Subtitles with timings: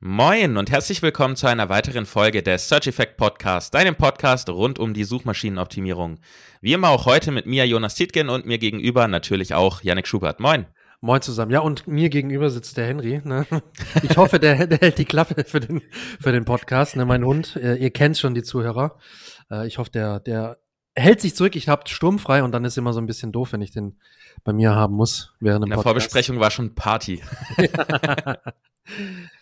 [0.00, 4.78] Moin und herzlich willkommen zu einer weiteren Folge des Search Effect Podcast, deinem Podcast rund
[4.78, 6.20] um die Suchmaschinenoptimierung.
[6.60, 10.38] Wie immer auch heute mit mir Jonas Tietgen und mir gegenüber natürlich auch Yannick Schubert.
[10.38, 10.66] Moin.
[11.00, 11.50] Moin zusammen.
[11.50, 13.20] Ja, und mir gegenüber sitzt der Henry.
[13.24, 13.44] Ne?
[14.04, 15.82] Ich hoffe, der, der hält die Klappe für den,
[16.20, 16.94] für den Podcast.
[16.94, 17.04] Ne?
[17.04, 19.00] Mein Hund, äh, ihr kennt schon die Zuhörer.
[19.50, 20.58] Äh, ich hoffe, der, der
[20.94, 21.56] hält sich zurück.
[21.56, 23.98] Ich hab sturmfrei und dann ist immer so ein bisschen doof, wenn ich den
[24.44, 25.82] bei mir haben muss während dem In der.
[25.82, 27.20] Vorbesprechung war schon Party.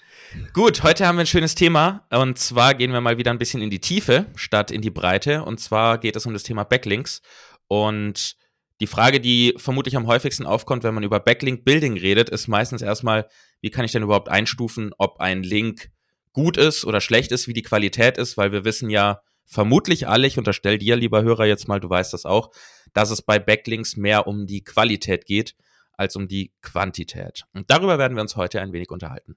[0.52, 3.62] Gut, heute haben wir ein schönes Thema und zwar gehen wir mal wieder ein bisschen
[3.62, 7.22] in die Tiefe statt in die Breite und zwar geht es um das Thema Backlinks
[7.68, 8.36] und
[8.80, 12.82] die Frage, die vermutlich am häufigsten aufkommt, wenn man über Backlink Building redet, ist meistens
[12.82, 13.28] erstmal,
[13.60, 15.90] wie kann ich denn überhaupt einstufen, ob ein Link
[16.32, 20.26] gut ist oder schlecht ist, wie die Qualität ist, weil wir wissen ja vermutlich alle,
[20.26, 22.50] ich unterstelle dir, lieber Hörer, jetzt mal, du weißt das auch,
[22.92, 25.54] dass es bei Backlinks mehr um die Qualität geht
[25.96, 27.44] als um die Quantität.
[27.54, 29.36] Und darüber werden wir uns heute ein wenig unterhalten.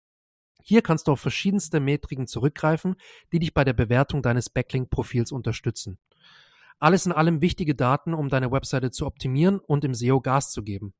[0.63, 2.95] Hier kannst du auf verschiedenste Metriken zurückgreifen,
[3.31, 5.97] die dich bei der Bewertung deines Backlink-Profils unterstützen.
[6.79, 10.63] Alles in allem wichtige Daten, um deine Webseite zu optimieren und im SEO Gas zu
[10.63, 10.93] geben.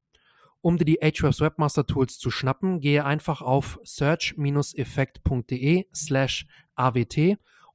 [0.62, 7.18] Um dir die Ahrefs Webmaster Tools zu schnappen, gehe einfach auf search-effekt.de slash awt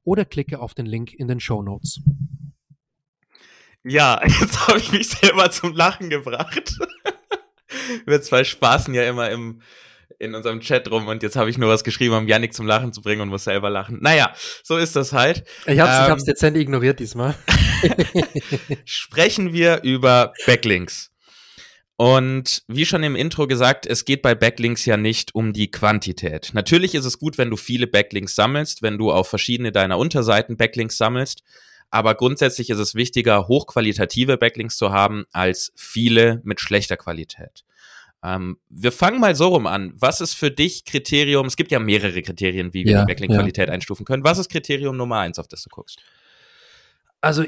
[0.03, 1.99] oder klicke auf den Link in den Show Notes.
[3.83, 6.79] Ja, jetzt habe ich mich selber zum Lachen gebracht.
[8.05, 9.61] Wir zwei spaßen ja immer im,
[10.19, 12.93] in unserem Chat rum und jetzt habe ich nur was geschrieben, um Yannick zum Lachen
[12.93, 13.99] zu bringen und muss selber lachen.
[14.01, 15.43] Naja, so ist das halt.
[15.65, 17.35] Ich habe es ähm, ich hab's dezent ignoriert diesmal.
[18.85, 21.11] sprechen wir über Backlinks.
[21.99, 26.51] Und wie schon im Intro gesagt, es geht bei Backlinks ja nicht um die Quantität.
[26.53, 30.57] Natürlich ist es gut, wenn du viele Backlinks sammelst, wenn du auf verschiedene deiner Unterseiten
[30.57, 31.41] Backlinks sammelst.
[31.89, 37.63] Aber grundsätzlich ist es wichtiger, hochqualitative Backlinks zu haben, als viele mit schlechter Qualität.
[38.23, 39.93] Ähm, wir fangen mal so rum an.
[39.97, 41.45] Was ist für dich Kriterium?
[41.45, 43.73] Es gibt ja mehrere Kriterien, wie wir ja, die Backlink-Qualität ja.
[43.73, 44.23] einstufen können.
[44.23, 45.99] Was ist Kriterium Nummer eins, auf das du guckst?
[47.21, 47.45] Also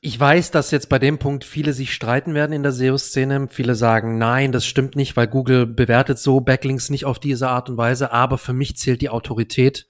[0.00, 3.48] ich weiß, dass jetzt bei dem Punkt viele sich streiten werden in der SEO-Szene.
[3.50, 7.68] Viele sagen, nein, das stimmt nicht, weil Google bewertet so Backlinks nicht auf diese Art
[7.68, 8.12] und Weise.
[8.12, 9.86] Aber für mich zählt die Autorität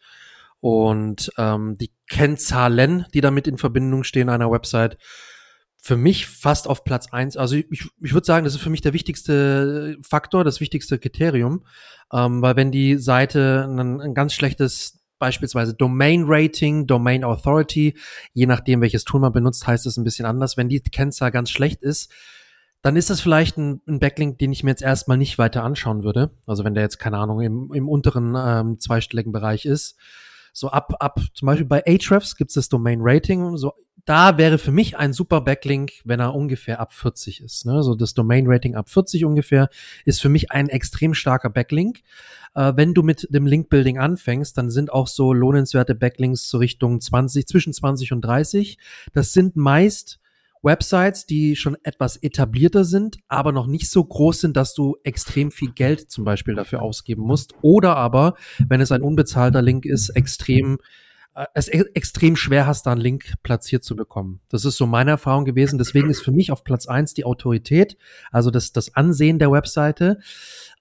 [0.61, 4.99] und ähm, die Kennzahlen, die damit in Verbindung stehen einer Website
[5.81, 7.37] für mich fast auf Platz eins.
[7.37, 11.65] Also ich, ich würde sagen, das ist für mich der wichtigste Faktor, das wichtigste Kriterium,
[12.12, 17.97] ähm, weil wenn die Seite ein, ein ganz schlechtes beispielsweise Domain Rating, Domain Authority,
[18.33, 20.56] je nachdem welches Tool man benutzt, heißt es ein bisschen anders.
[20.56, 22.12] Wenn die Kennzahl ganz schlecht ist,
[22.83, 26.05] dann ist das vielleicht ein, ein, Backlink, den ich mir jetzt erstmal nicht weiter anschauen
[26.05, 26.31] würde.
[26.47, 29.97] Also wenn der jetzt, keine Ahnung, im, im unteren ähm, zweistelligen Bereich ist.
[30.53, 33.56] So ab, ab, zum Beispiel bei Ahrefs gibt es das Domain Rating.
[33.56, 33.72] So
[34.09, 37.67] da wäre für mich ein super Backlink, wenn er ungefähr ab 40 ist.
[37.67, 37.83] Ne?
[37.83, 39.69] So das Domain Rating ab 40 ungefähr
[40.07, 42.01] ist für mich ein extrem starker Backlink.
[42.55, 46.61] Äh, wenn du mit dem Link Building anfängst, dann sind auch so lohnenswerte Backlinks zur
[46.61, 48.79] Richtung 20, zwischen 20 und 30.
[49.13, 50.21] Das sind meist
[50.63, 55.51] Websites, die schon etwas etablierter sind, aber noch nicht so groß sind, dass du extrem
[55.51, 57.53] viel Geld zum Beispiel dafür ausgeben musst.
[57.61, 58.37] Oder aber,
[58.69, 60.79] wenn es ein unbezahlter Link ist, extrem
[61.54, 64.41] es e extrem schwer hast, da einen Link platziert zu bekommen.
[64.49, 65.78] Das ist so meine Erfahrung gewesen.
[65.78, 67.97] Deswegen ist für mich auf Platz eins die Autorität,
[68.32, 70.19] also das, das Ansehen der Webseite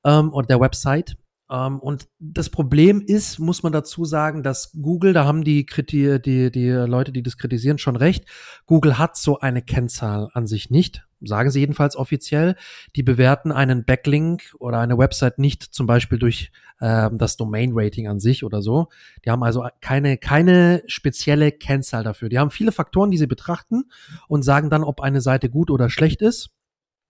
[0.04, 1.18] ähm, oder der Website.
[1.50, 6.20] Ähm, und das Problem ist, muss man dazu sagen, dass Google, da haben die, Kriti
[6.22, 8.26] die, die Leute, die das kritisieren, schon recht.
[8.66, 12.56] Google hat so eine Kennzahl an sich nicht sagen sie jedenfalls offiziell,
[12.96, 18.20] die bewerten einen Backlink oder eine Website nicht zum Beispiel durch äh, das Domain-Rating an
[18.20, 18.88] sich oder so.
[19.26, 22.30] Die haben also keine, keine spezielle Kennzahl dafür.
[22.30, 23.86] Die haben viele Faktoren, die sie betrachten
[24.28, 26.52] und sagen dann, ob eine Seite gut oder schlecht ist.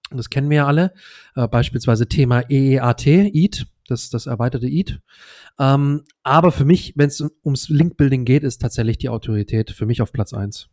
[0.10, 0.94] Und das kennen wir ja alle.
[1.36, 5.02] Äh, beispielsweise Thema EEAT, EAT, das, das erweiterte EAT.
[5.60, 10.02] Ähm, aber für mich, wenn es ums Link-Building geht, ist tatsächlich die Autorität für mich
[10.02, 10.70] auf Platz eins.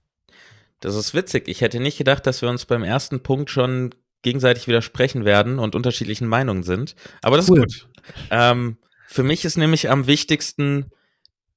[0.85, 1.49] Das ist witzig.
[1.49, 5.75] Ich hätte nicht gedacht, dass wir uns beim ersten Punkt schon gegenseitig widersprechen werden und
[5.75, 6.95] unterschiedlichen Meinungen sind.
[7.23, 7.65] Aber das cool.
[7.67, 7.89] ist gut.
[8.31, 8.77] Ähm,
[9.07, 10.91] für mich ist nämlich am wichtigsten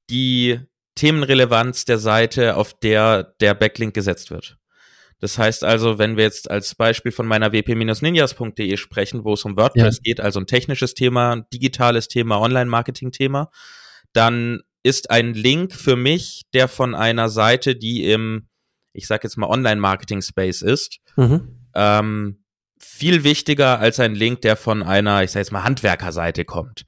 [0.10, 0.60] die
[0.96, 4.58] Themenrelevanz der Seite, auf der der Backlink gesetzt wird.
[5.20, 9.58] Das heißt also, wenn wir jetzt als Beispiel von meiner wp-ninjas.de sprechen, wo es um
[9.58, 10.02] WordPress ja.
[10.04, 13.50] geht, also ein technisches Thema, ein digitales Thema, Online-Marketing-Thema,
[14.14, 18.48] dann ist ein Link für mich, der von einer Seite, die im,
[18.98, 21.70] ich sag jetzt mal, Online-Marketing-Space ist, mhm.
[21.76, 22.44] ähm,
[22.80, 26.86] viel wichtiger als ein Link, der von einer, ich sag jetzt mal, Handwerkerseite kommt.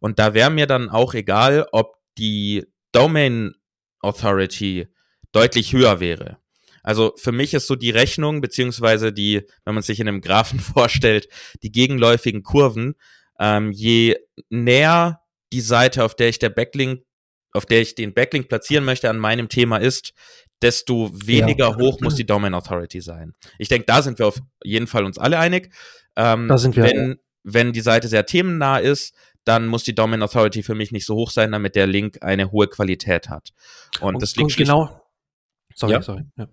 [0.00, 3.54] Und da wäre mir dann auch egal, ob die Domain
[4.00, 4.88] Authority
[5.30, 6.38] deutlich höher wäre.
[6.82, 10.58] Also für mich ist so die Rechnung, beziehungsweise die, wenn man sich in einem Graphen
[10.60, 11.28] vorstellt,
[11.62, 12.94] die gegenläufigen Kurven,
[13.38, 14.16] ähm, je
[14.50, 15.20] näher
[15.52, 17.04] die Seite, auf der ich der Backlink,
[17.52, 20.12] auf der ich den Backlink platzieren möchte, an meinem Thema ist,
[20.62, 21.76] desto weniger ja.
[21.76, 23.34] hoch muss die Domain Authority sein.
[23.58, 25.70] Ich denke, da sind wir auf jeden Fall uns alle einig.
[26.16, 26.84] Ähm, da sind wir.
[26.84, 29.14] Wenn, wenn die Seite sehr themennah ist,
[29.44, 32.52] dann muss die Domain Authority für mich nicht so hoch sein, damit der Link eine
[32.52, 33.50] hohe Qualität hat.
[34.00, 35.02] Und, und das liegt und genau.
[35.74, 36.02] Sorry, ja?
[36.02, 36.24] sorry.
[36.36, 36.48] Ja.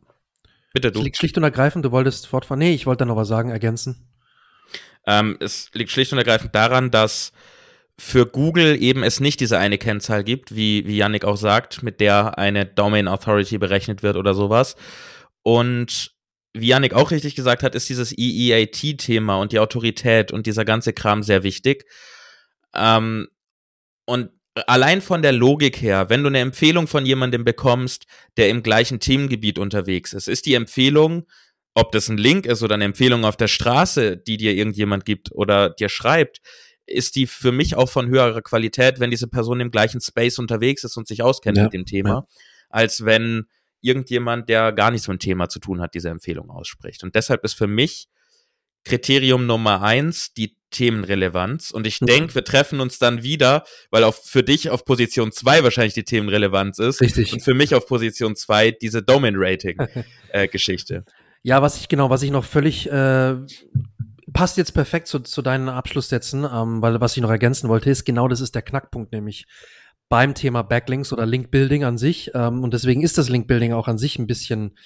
[0.74, 1.00] Bitte du.
[1.00, 2.60] Es liegt schlicht und ergreifend, du wolltest fortfahren.
[2.60, 4.08] Nee, ich wollte da noch was sagen, ergänzen.
[5.06, 7.32] Ähm, es liegt schlicht und ergreifend daran, dass
[8.00, 12.00] für Google eben es nicht diese eine Kennzahl gibt, wie, wie Yannick auch sagt, mit
[12.00, 14.78] der eine Domain Authority berechnet wird oder sowas.
[15.44, 16.14] Und
[16.54, 20.94] wie Yannick auch richtig gesagt hat, ist dieses EEAT-Thema und die Autorität und dieser ganze
[20.94, 21.86] Kram sehr wichtig.
[22.74, 23.28] Ähm,
[24.06, 24.30] und
[24.66, 28.06] allein von der Logik her, wenn du eine Empfehlung von jemandem bekommst,
[28.38, 31.28] der im gleichen Themengebiet unterwegs ist, ist die Empfehlung,
[31.76, 35.32] ob das ein Link ist oder eine Empfehlung auf der Straße, die dir irgendjemand gibt
[35.34, 36.40] oder dir schreibt,
[36.90, 40.84] ist die für mich auch von höherer Qualität, wenn diese Person im gleichen Space unterwegs
[40.84, 42.26] ist und sich auskennt ja, mit dem Thema, ja.
[42.70, 43.46] als wenn
[43.82, 47.04] irgendjemand, der gar nichts mit dem Thema zu tun hat, diese Empfehlung ausspricht.
[47.04, 48.08] Und deshalb ist für mich
[48.84, 51.72] Kriterium Nummer eins die Themenrelevanz.
[51.72, 52.08] Und ich mhm.
[52.08, 56.04] denke, wir treffen uns dann wieder, weil auf, für dich auf Position zwei wahrscheinlich die
[56.04, 57.02] Themenrelevanz ist.
[57.02, 57.34] Richtig.
[57.34, 60.96] Und für mich auf Position zwei diese Domain-Rating-Geschichte.
[60.96, 61.12] äh,
[61.44, 63.36] ja, was ich genau, was ich noch völlig äh,
[64.40, 68.06] passt jetzt perfekt zu, zu deinen Abschlusssätzen, ähm, weil was ich noch ergänzen wollte, ist
[68.06, 69.48] genau das ist der Knackpunkt, nämlich
[70.08, 72.32] beim Thema Backlinks oder Link-Building an sich.
[72.34, 74.78] Ähm, und deswegen ist das Link-Building auch an sich ein bisschen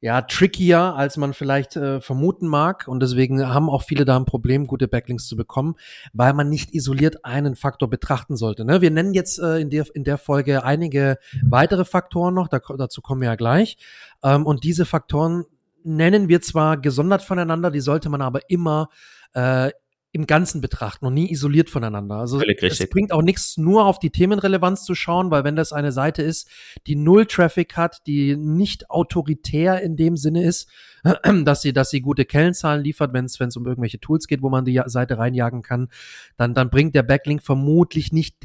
[0.00, 2.86] ja, trickier, als man vielleicht äh, vermuten mag.
[2.86, 5.74] Und deswegen haben auch viele da ein Problem, gute Backlinks zu bekommen,
[6.12, 8.64] weil man nicht isoliert einen Faktor betrachten sollte.
[8.64, 8.80] Ne?
[8.80, 13.02] Wir nennen jetzt äh, in, der, in der Folge einige weitere Faktoren noch, da, dazu
[13.02, 13.76] kommen wir ja gleich.
[14.22, 15.46] Ähm, und diese Faktoren
[15.84, 18.88] nennen wir zwar gesondert voneinander, die sollte man aber immer
[19.34, 19.70] äh,
[20.14, 22.16] im Ganzen betrachten und nie isoliert voneinander.
[22.16, 25.90] Also es bringt auch nichts, nur auf die Themenrelevanz zu schauen, weil wenn das eine
[25.90, 26.48] Seite ist,
[26.86, 30.68] die null Traffic hat, die nicht autoritär in dem Sinne ist,
[31.44, 34.42] dass sie, dass sie gute Kennzahlen liefert, wenn es wenn es um irgendwelche Tools geht,
[34.42, 35.88] wo man die Seite reinjagen kann,
[36.36, 38.36] dann dann bringt der Backlink vermutlich nicht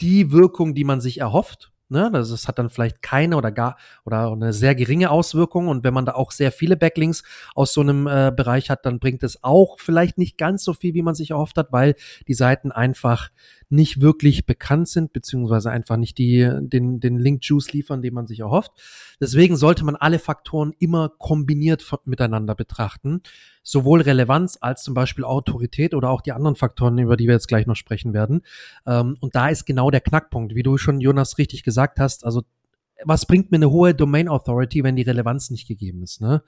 [0.00, 1.70] die Wirkung, die man sich erhofft.
[1.94, 2.10] Ne?
[2.12, 5.68] Das, das hat dann vielleicht keine oder gar oder eine sehr geringe Auswirkung.
[5.68, 7.22] Und wenn man da auch sehr viele Backlinks
[7.54, 10.92] aus so einem äh, Bereich hat, dann bringt es auch vielleicht nicht ganz so viel,
[10.94, 11.94] wie man sich erhofft hat, weil
[12.26, 13.30] die Seiten einfach
[13.70, 18.40] nicht wirklich bekannt sind, beziehungsweise einfach nicht die, den, den Link-Juice liefern, den man sich
[18.40, 18.72] erhofft.
[19.20, 23.22] Deswegen sollte man alle Faktoren immer kombiniert miteinander betrachten.
[23.64, 27.48] Sowohl Relevanz als zum Beispiel Autorität oder auch die anderen Faktoren, über die wir jetzt
[27.48, 28.42] gleich noch sprechen werden.
[28.86, 32.24] Ähm, und da ist genau der Knackpunkt, wie du schon, Jonas, richtig gesagt hast.
[32.24, 32.42] Also
[33.02, 36.20] was bringt mir eine hohe Domain Authority, wenn die Relevanz nicht gegeben ist?
[36.20, 36.42] Ne?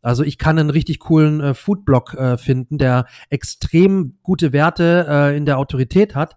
[0.00, 5.36] Also ich kann einen richtig coolen äh, Foodblog äh, finden, der extrem gute Werte äh,
[5.36, 6.36] in der Autorität hat.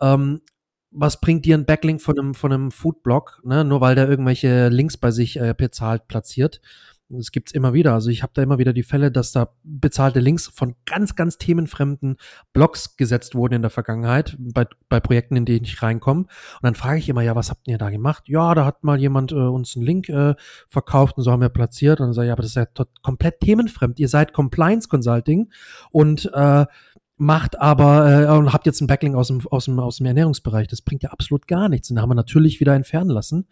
[0.00, 0.40] Ähm,
[0.90, 3.64] was bringt dir ein Backlink von einem, von einem Foodblog, ne?
[3.64, 6.60] nur weil der irgendwelche Links bei sich äh, bezahlt platziert?
[7.10, 7.94] Das gibt's immer wieder.
[7.94, 11.38] Also ich habe da immer wieder die Fälle, dass da bezahlte Links von ganz, ganz
[11.38, 12.18] themenfremden
[12.52, 16.20] Blogs gesetzt wurden in der Vergangenheit bei, bei Projekten, in denen ich reinkomme.
[16.22, 16.28] Und
[16.62, 18.24] dann frage ich immer, ja, was habt ihr da gemacht?
[18.26, 20.34] Ja, da hat mal jemand äh, uns einen Link äh,
[20.68, 21.98] verkauft und so haben wir platziert.
[22.00, 22.66] Und dann sage ich, ja, aber das ist ja
[23.02, 23.98] komplett themenfremd.
[23.98, 25.50] Ihr seid Compliance Consulting
[25.90, 26.66] und äh,
[27.16, 30.68] macht aber äh, und habt jetzt einen Backlink aus dem, aus, dem, aus dem Ernährungsbereich.
[30.68, 31.88] Das bringt ja absolut gar nichts.
[31.88, 33.48] Und da haben wir natürlich wieder entfernen lassen,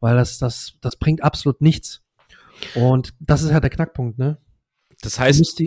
[0.00, 2.03] weil das, das, das bringt absolut nichts.
[2.74, 4.38] Und das ist ja der Knackpunkt, ne?
[5.02, 5.60] Das heißt,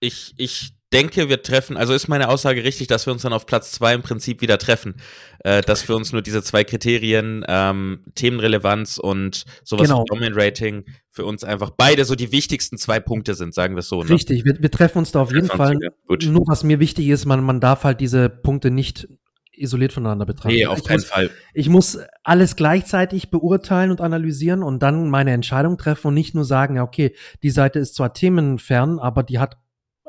[0.00, 3.46] ich, ich denke, wir treffen, also ist meine Aussage richtig, dass wir uns dann auf
[3.46, 4.94] Platz zwei im Prinzip wieder treffen.
[5.40, 10.02] Äh, dass wir uns nur diese zwei Kriterien, ähm, Themenrelevanz und sowas genau.
[10.02, 13.80] wie Domain Rating für uns einfach beide so die wichtigsten zwei Punkte sind, sagen wir
[13.80, 14.02] es so.
[14.02, 14.10] Ne?
[14.10, 15.76] Richtig, wir, wir treffen uns da auf jeden Fall.
[16.22, 19.08] Nur was mir wichtig ist, man, man darf halt diese Punkte nicht
[19.56, 20.54] isoliert voneinander betrachten.
[20.54, 21.30] Nee, auf keinen muss, Fall.
[21.52, 26.44] Ich muss alles gleichzeitig beurteilen und analysieren und dann meine Entscheidung treffen und nicht nur
[26.44, 29.58] sagen, ja, okay, die Seite ist zwar themenfern, aber die hat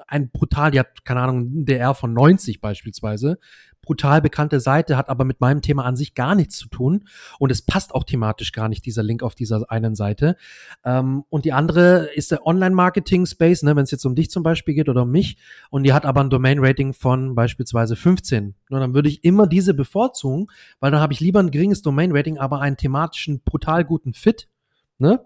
[0.08, 3.40] ein brutal, die hat, keine Ahnung, ein DR von 90 beispielsweise.
[3.86, 7.08] Brutal bekannte Seite, hat aber mit meinem Thema an sich gar nichts zu tun
[7.40, 10.36] und es passt auch thematisch gar nicht, dieser Link auf dieser einen Seite.
[10.84, 14.74] Ähm, und die andere ist der Online-Marketing-Space, ne, wenn es jetzt um dich zum Beispiel
[14.74, 15.38] geht oder um mich
[15.70, 18.56] und die hat aber ein Domain-Rating von beispielsweise 15.
[18.70, 20.48] Und dann würde ich immer diese bevorzugen,
[20.80, 24.50] weil dann habe ich lieber ein geringes Domain-Rating, aber einen thematischen brutal guten Fit,
[24.98, 25.26] ne?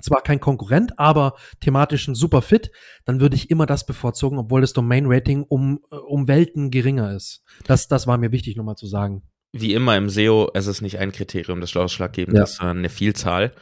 [0.00, 2.70] Zwar kein Konkurrent, aber thematisch ein super Fit,
[3.04, 7.42] dann würde ich immer das bevorzugen, obwohl das Domain-Rating um, äh, um Welten geringer ist.
[7.64, 9.22] Das, das war mir wichtig nochmal zu sagen.
[9.52, 12.44] Wie immer im SEO, es ist nicht ein Kriterium, das ausschlaggebend ja.
[12.44, 13.52] ist, sondern eine Vielzahl.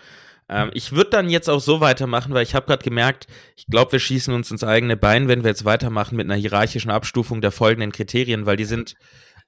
[0.49, 3.27] Ähm, ich würde dann jetzt auch so weitermachen, weil ich habe gerade gemerkt,
[3.57, 6.91] ich glaube, wir schießen uns ins eigene Bein, wenn wir jetzt weitermachen mit einer hierarchischen
[6.91, 8.95] Abstufung der folgenden Kriterien, weil die sind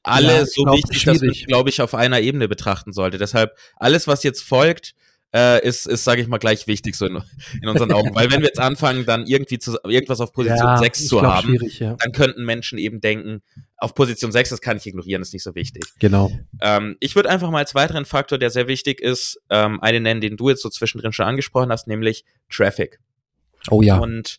[0.02, 3.18] alle ja, so glaub, wichtig, dass man, glaube ich, auf einer Ebene betrachten sollte.
[3.18, 4.94] Deshalb alles, was jetzt folgt,
[5.34, 7.20] äh, ist, ist sage ich mal, gleich wichtig so in,
[7.60, 8.14] in unseren Augen.
[8.14, 11.58] Weil wenn wir jetzt anfangen, dann irgendwie zu, irgendwas auf Position ja, 6 zu haben,
[11.78, 11.96] ja.
[11.98, 13.42] dann könnten Menschen eben denken,
[13.76, 15.84] auf Position 6, das kann ich ignorieren, ist nicht so wichtig.
[15.98, 16.30] Genau.
[16.62, 20.20] Ähm, ich würde einfach mal als weiteren Faktor, der sehr wichtig ist, ähm, einen nennen,
[20.20, 23.00] den du jetzt so zwischendrin schon angesprochen hast, nämlich Traffic.
[23.70, 23.98] Oh ja.
[23.98, 24.38] Und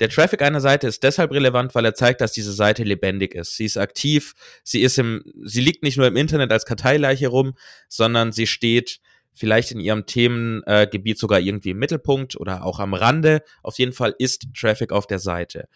[0.00, 3.56] der Traffic einer Seite ist deshalb relevant, weil er zeigt, dass diese Seite lebendig ist.
[3.56, 7.54] Sie ist aktiv, sie ist im, sie liegt nicht nur im Internet als Karteileiche rum,
[7.88, 9.00] sondern sie steht
[9.36, 13.42] vielleicht in ihrem Themengebiet sogar irgendwie im Mittelpunkt oder auch am Rande.
[13.62, 15.68] Auf jeden Fall ist Traffic auf der Seite.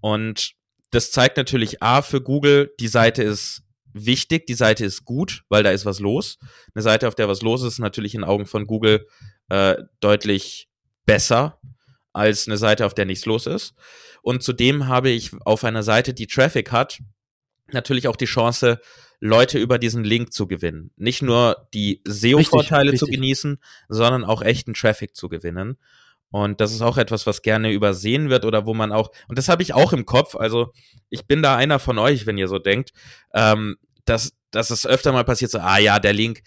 [0.00, 0.52] Und
[0.90, 3.62] das zeigt natürlich A für Google, die Seite ist
[3.92, 6.38] wichtig, die Seite ist gut, weil da ist was los.
[6.74, 9.06] Eine Seite, auf der was los ist, ist natürlich in Augen von Google
[9.48, 10.68] äh, deutlich
[11.06, 11.58] besser
[12.12, 13.74] als eine Seite, auf der nichts los ist.
[14.22, 17.00] Und zudem habe ich auf einer Seite, die Traffic hat,
[17.72, 18.80] natürlich auch die Chance,
[19.20, 20.92] Leute über diesen Link zu gewinnen.
[20.96, 23.58] Nicht nur die SEO-Vorteile zu genießen,
[23.88, 25.76] sondern auch echten Traffic zu gewinnen.
[26.30, 29.48] Und das ist auch etwas, was gerne übersehen wird oder wo man auch, und das
[29.48, 30.72] habe ich auch im Kopf, also
[31.08, 32.92] ich bin da einer von euch, wenn ihr so denkt,
[33.32, 36.42] ähm, dass, dass es öfter mal passiert, so, ah ja, der Link,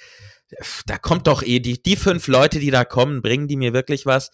[0.86, 4.06] da kommt doch eh, die, die fünf Leute, die da kommen, bringen die mir wirklich
[4.06, 4.32] was?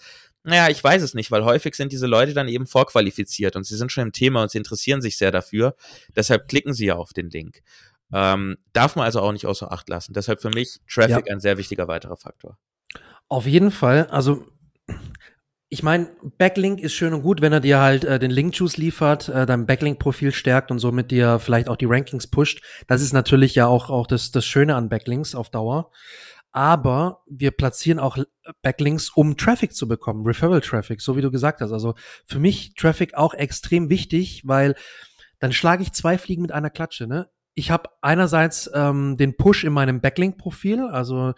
[0.47, 3.75] Naja, ich weiß es nicht, weil häufig sind diese Leute dann eben vorqualifiziert und sie
[3.75, 5.75] sind schon im Thema und sie interessieren sich sehr dafür.
[6.15, 7.61] Deshalb klicken sie ja auf den Link.
[8.13, 10.13] Ähm, darf man also auch nicht außer Acht lassen.
[10.13, 11.33] Deshalb für mich Traffic ja.
[11.33, 12.57] ein sehr wichtiger weiterer Faktor.
[13.27, 14.07] Auf jeden Fall.
[14.07, 14.45] Also
[15.67, 19.27] ich meine, Backlink ist schön und gut, wenn er dir halt äh, den Link-Juice liefert,
[19.27, 22.63] äh, dein Backlink-Profil stärkt und somit dir vielleicht auch die Rankings pusht.
[22.87, 25.91] Das ist natürlich ja auch, auch das, das Schöne an Backlinks auf Dauer.
[26.57, 28.17] Aber wir platzieren auch
[28.63, 31.71] Backlinks, um Traffic zu bekommen, Referral-Traffic, so wie du gesagt hast.
[31.71, 31.93] Also
[32.25, 34.75] für mich Traffic auch extrem wichtig, weil
[35.37, 37.05] dann schlage ich zwei Fliegen mit einer Klatsche.
[37.05, 37.29] Ne?
[37.57, 41.33] ich habe einerseits ähm, den Push in meinem Backlink-Profil, also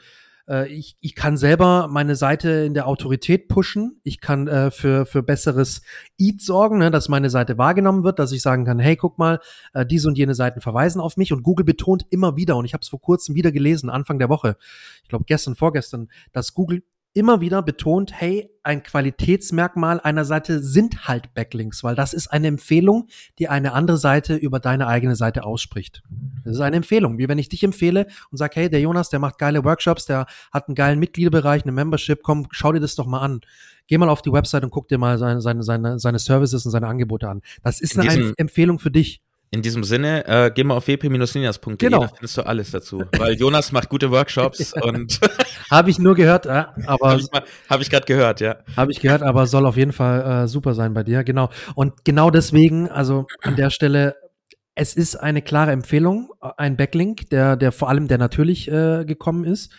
[0.68, 4.02] ich, ich kann selber meine Seite in der Autorität pushen.
[4.04, 5.82] Ich kann äh, für, für besseres
[6.18, 9.40] Eat sorgen, ne, dass meine Seite wahrgenommen wird, dass ich sagen kann, hey, guck mal,
[9.74, 11.32] äh, diese und jene Seiten verweisen auf mich.
[11.32, 14.30] Und Google betont immer wieder, und ich habe es vor kurzem wieder gelesen, Anfang der
[14.30, 14.58] Woche,
[15.04, 21.08] ich glaube gestern, vorgestern, dass Google immer wieder betont, hey, ein Qualitätsmerkmal einer Seite sind
[21.08, 23.08] halt Backlinks, weil das ist eine Empfehlung,
[23.40, 26.04] die eine andere Seite über deine eigene Seite ausspricht.
[26.44, 29.20] Das ist eine Empfehlung, wie wenn ich dich empfehle und sage, hey, der Jonas, der
[29.20, 33.08] macht geile Workshops, der hat einen geilen Mitgliederbereich, eine Membership, komm, schau dir das doch
[33.08, 33.42] mal an.
[33.88, 36.72] Geh mal auf die Website und guck dir mal seine, seine, seine, seine Services und
[36.72, 37.42] seine Angebote an.
[37.64, 39.24] Das ist eine Empfehlung für dich.
[39.52, 42.02] In diesem Sinne, äh, geh mal auf wp-ninas.de, genau.
[42.02, 43.04] da findest du alles dazu.
[43.18, 45.20] Weil Jonas macht gute Workshops und
[45.72, 47.30] habe ich nur gehört, äh, aber habe ich,
[47.68, 48.58] hab ich gerade gehört, ja.
[48.78, 51.50] Habe ich gehört, aber soll auf jeden Fall äh, super sein bei dir, genau.
[51.74, 54.16] Und genau deswegen, also an der Stelle,
[54.76, 59.46] es ist eine klare Empfehlung, ein Backlink, der der vor allem der natürlich äh, gekommen
[59.46, 59.74] ist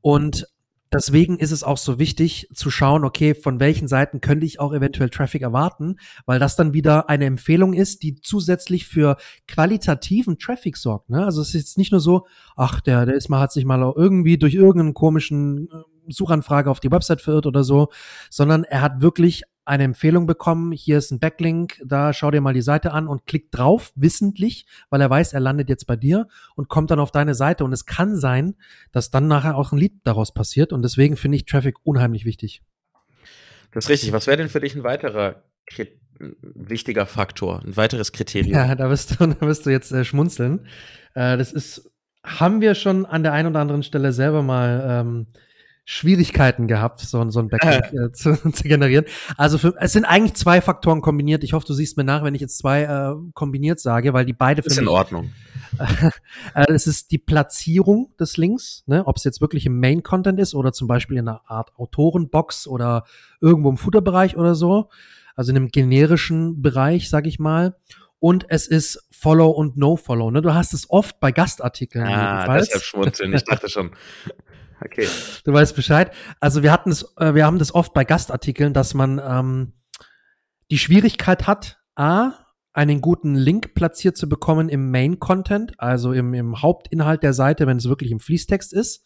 [0.00, 0.46] und
[0.92, 4.72] Deswegen ist es auch so wichtig zu schauen, okay, von welchen Seiten könnte ich auch
[4.72, 9.16] eventuell Traffic erwarten, weil das dann wieder eine Empfehlung ist, die zusätzlich für
[9.46, 11.08] qualitativen Traffic sorgt.
[11.08, 11.24] Ne?
[11.24, 13.80] Also es ist jetzt nicht nur so, ach, der, der ist mal, hat sich mal
[13.96, 17.88] irgendwie durch irgendeinen komischen äh, Suchanfrage auf die Website verirrt oder so,
[18.28, 22.52] sondern er hat wirklich eine Empfehlung bekommen, hier ist ein Backlink, da schau dir mal
[22.52, 26.26] die Seite an und klick drauf, wissentlich, weil er weiß, er landet jetzt bei dir
[26.56, 27.64] und kommt dann auf deine Seite.
[27.64, 28.56] Und es kann sein,
[28.90, 30.72] dass dann nachher auch ein Lied daraus passiert.
[30.72, 32.62] Und deswegen finde ich Traffic unheimlich wichtig.
[33.70, 34.12] Das ist richtig.
[34.12, 35.44] Was wäre denn für dich ein weiterer
[36.18, 38.52] wichtiger Faktor, ein weiteres Kriterium?
[38.52, 40.66] Ja, da wirst du, da wirst du jetzt äh, schmunzeln.
[41.14, 41.88] Äh, das ist,
[42.24, 45.26] haben wir schon an der einen oder anderen Stelle selber mal ähm,
[45.90, 49.06] Schwierigkeiten gehabt, so, so ein Backlink äh, zu, zu, generieren.
[49.36, 51.42] Also für, es sind eigentlich zwei Faktoren kombiniert.
[51.42, 54.32] Ich hoffe, du siehst mir nach, wenn ich jetzt zwei äh, kombiniert sage, weil die
[54.32, 55.32] beide ist mich, in Ordnung.
[56.54, 60.54] äh, es ist die Platzierung des Links, ne, ob es jetzt wirklich im Main-Content ist
[60.54, 63.02] oder zum Beispiel in einer Art Autorenbox oder
[63.40, 64.90] irgendwo im Futterbereich oder so,
[65.34, 67.74] also in einem generischen Bereich, sag ich mal.
[68.20, 70.30] und es ist Follow und No-Follow.
[70.30, 70.40] Ne?
[70.40, 72.06] Du hast es oft bei Gastartikeln.
[72.06, 72.66] Ah, jedenfalls.
[72.66, 73.34] deshalb schmunzeln.
[73.34, 73.90] Ich dachte schon.
[74.82, 75.06] Okay.
[75.44, 76.12] Du weißt Bescheid.
[76.40, 79.72] Also wir hatten es, äh, wir haben das oft bei Gastartikeln, dass man ähm,
[80.70, 82.32] die Schwierigkeit hat, a,
[82.72, 87.76] einen guten Link platziert zu bekommen im Main-Content, also im, im Hauptinhalt der Seite, wenn
[87.76, 89.04] es wirklich im Fließtext ist.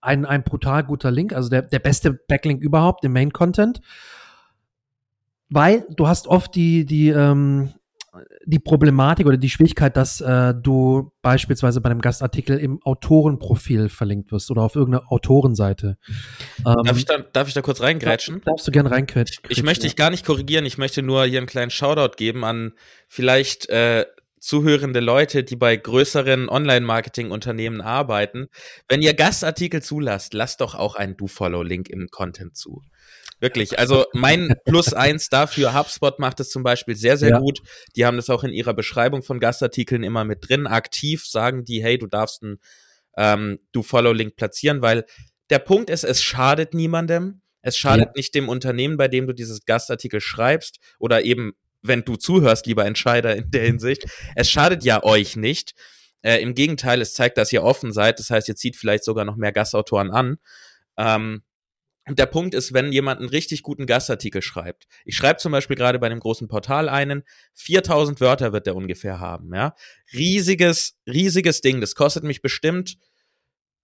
[0.00, 3.80] Ein, ein brutal guter Link, also der, der beste Backlink überhaupt im Main-Content.
[5.50, 7.74] Weil du hast oft die, die, ähm,
[8.44, 14.32] die Problematik oder die Schwierigkeit, dass äh, du beispielsweise bei einem Gastartikel im Autorenprofil verlinkt
[14.32, 15.98] wirst oder auf irgendeiner Autorenseite.
[16.66, 18.42] Ähm, darf, ich da, darf ich da kurz reingrätschen?
[18.44, 19.44] Darfst du gerne reingrätschen.
[19.48, 22.44] Ich, ich möchte dich gar nicht korrigieren, ich möchte nur hier einen kleinen Shoutout geben
[22.44, 22.72] an
[23.08, 24.06] vielleicht äh,
[24.44, 28.48] zuhörende Leute, die bei größeren Online-Marketing-Unternehmen arbeiten.
[28.88, 32.82] Wenn ihr Gastartikel zulasst, lasst doch auch einen Do-Follow-Link im Content zu.
[33.40, 33.78] Wirklich.
[33.78, 37.38] Also mein Plus eins dafür, HubSpot macht es zum Beispiel sehr, sehr ja.
[37.38, 37.60] gut.
[37.96, 40.66] Die haben das auch in ihrer Beschreibung von Gastartikeln immer mit drin.
[40.66, 42.58] Aktiv sagen die, hey, du darfst einen
[43.16, 45.04] ähm, Do-Follow-Link platzieren, weil
[45.50, 47.40] der Punkt ist, es schadet niemandem.
[47.60, 48.12] Es schadet ja.
[48.16, 52.84] nicht dem Unternehmen, bei dem du dieses Gastartikel schreibst oder eben, wenn du zuhörst, lieber
[52.84, 54.06] Entscheider in der Hinsicht.
[54.36, 55.74] Es schadet ja euch nicht.
[56.22, 58.18] Äh, Im Gegenteil, es zeigt, dass ihr offen seid.
[58.18, 60.38] Das heißt, ihr zieht vielleicht sogar noch mehr Gastautoren an.
[60.96, 61.42] Ähm,
[62.06, 65.98] der Punkt ist, wenn jemand einen richtig guten Gastartikel schreibt, ich schreibe zum Beispiel gerade
[65.98, 67.22] bei einem großen Portal einen,
[67.54, 69.74] 4000 Wörter wird der ungefähr haben, ja.
[70.12, 71.80] Riesiges, riesiges Ding.
[71.80, 72.98] Das kostet mich bestimmt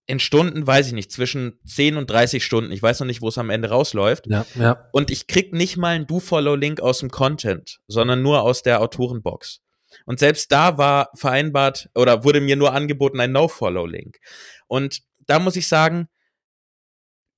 [0.06, 2.72] in Stunden, weiß ich nicht, zwischen 10 und 30 Stunden.
[2.72, 4.26] Ich weiß noch nicht, wo es am Ende rausläuft.
[4.26, 4.88] Ja, ja.
[4.92, 9.60] Und ich krieg nicht mal einen Do-Follow-Link aus dem Content, sondern nur aus der Autorenbox.
[10.06, 14.18] Und selbst da war vereinbart oder wurde mir nur angeboten ein No-Follow-Link.
[14.66, 16.08] Und da muss ich sagen,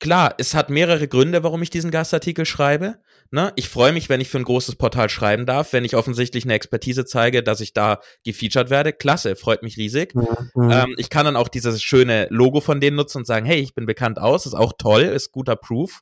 [0.02, 2.98] klar, es hat mehrere Gründe, warum ich diesen Gastartikel schreibe.
[3.30, 3.52] Ne?
[3.54, 6.54] Ich freue mich, wenn ich für ein großes Portal schreiben darf, wenn ich offensichtlich eine
[6.54, 8.92] Expertise zeige, dass ich da gefeatured werde.
[8.92, 10.16] Klasse, freut mich riesig.
[10.16, 10.70] Mhm.
[10.70, 13.76] Ähm, ich kann dann auch dieses schöne Logo von denen nutzen und sagen, hey, ich
[13.76, 16.00] bin bekannt aus, ist auch toll, ist guter Proof.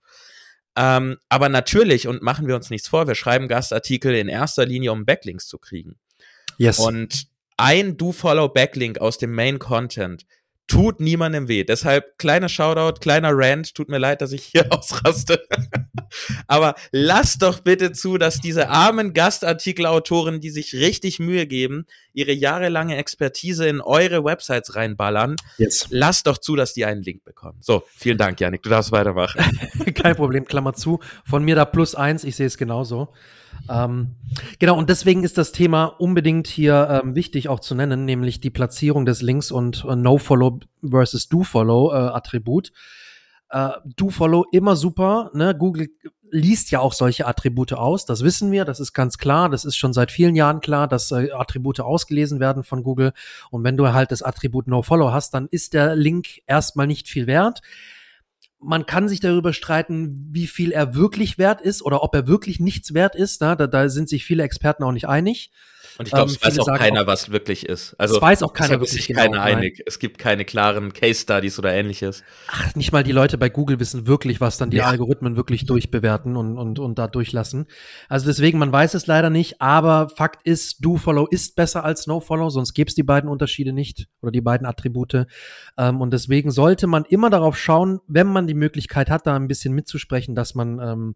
[0.77, 4.93] Ähm, aber natürlich, und machen wir uns nichts vor, wir schreiben Gastartikel in erster Linie,
[4.93, 5.97] um Backlinks zu kriegen.
[6.57, 6.79] Yes.
[6.79, 7.27] Und
[7.59, 10.25] ein Do-Follow-Backlink aus dem Main-Content
[10.71, 11.65] tut niemandem weh.
[11.65, 13.75] Deshalb kleiner Shoutout, kleiner Rant.
[13.75, 15.43] Tut mir leid, dass ich hier ausraste.
[16.47, 22.33] Aber lasst doch bitte zu, dass diese armen Gastartikelautoren, die sich richtig Mühe geben, ihre
[22.33, 25.87] jahrelange Expertise in eure Websites reinballern, yes.
[25.91, 27.59] lasst doch zu, dass die einen Link bekommen.
[27.61, 28.63] So, vielen Dank, Janik.
[28.63, 29.43] Du darfst weitermachen.
[29.95, 31.01] Kein Problem, Klammer zu.
[31.25, 33.13] Von mir da plus eins, ich sehe es genauso.
[33.71, 34.17] Ähm,
[34.59, 38.51] genau, und deswegen ist das Thema unbedingt hier ähm, wichtig auch zu nennen, nämlich die
[38.51, 42.73] Platzierung des Links und äh, No-Follow versus Do-Follow-Attribut.
[43.51, 45.57] Äh, äh, Do-Follow immer super, ne?
[45.57, 45.89] Google
[46.33, 49.77] liest ja auch solche Attribute aus, das wissen wir, das ist ganz klar, das ist
[49.77, 53.13] schon seit vielen Jahren klar, dass äh, Attribute ausgelesen werden von Google
[53.51, 57.27] und wenn du halt das Attribut No-Follow hast, dann ist der Link erstmal nicht viel
[57.27, 57.63] wert
[58.61, 62.61] man kann sich darüber streiten, wie viel er wirklich wert ist oder ob er wirklich
[62.61, 63.41] nichts wert ist.
[63.41, 65.51] Da, da sind sich viele Experten auch nicht einig.
[66.01, 67.95] Und ich glaube, ähm, es weiß auch keiner, auch, was wirklich ist.
[67.99, 68.93] Also es weiß auch keiner wirklich.
[68.93, 69.83] Sich genau, keiner einig.
[69.85, 72.25] Es gibt keine klaren Case Studies oder ähnliches.
[72.49, 74.87] Ach, nicht mal die Leute bei Google wissen wirklich, was dann die ja.
[74.87, 77.67] Algorithmen wirklich durchbewerten und, und, und da durchlassen.
[78.09, 82.49] Also deswegen, man weiß es leider nicht, aber Fakt ist, Do-Follow ist besser als No-Follow,
[82.49, 85.27] sonst gäbe es die beiden Unterschiede nicht oder die beiden Attribute.
[85.77, 89.49] Ähm, und deswegen sollte man immer darauf schauen, wenn man die Möglichkeit hat, da ein
[89.49, 91.15] bisschen mitzusprechen, dass man ähm,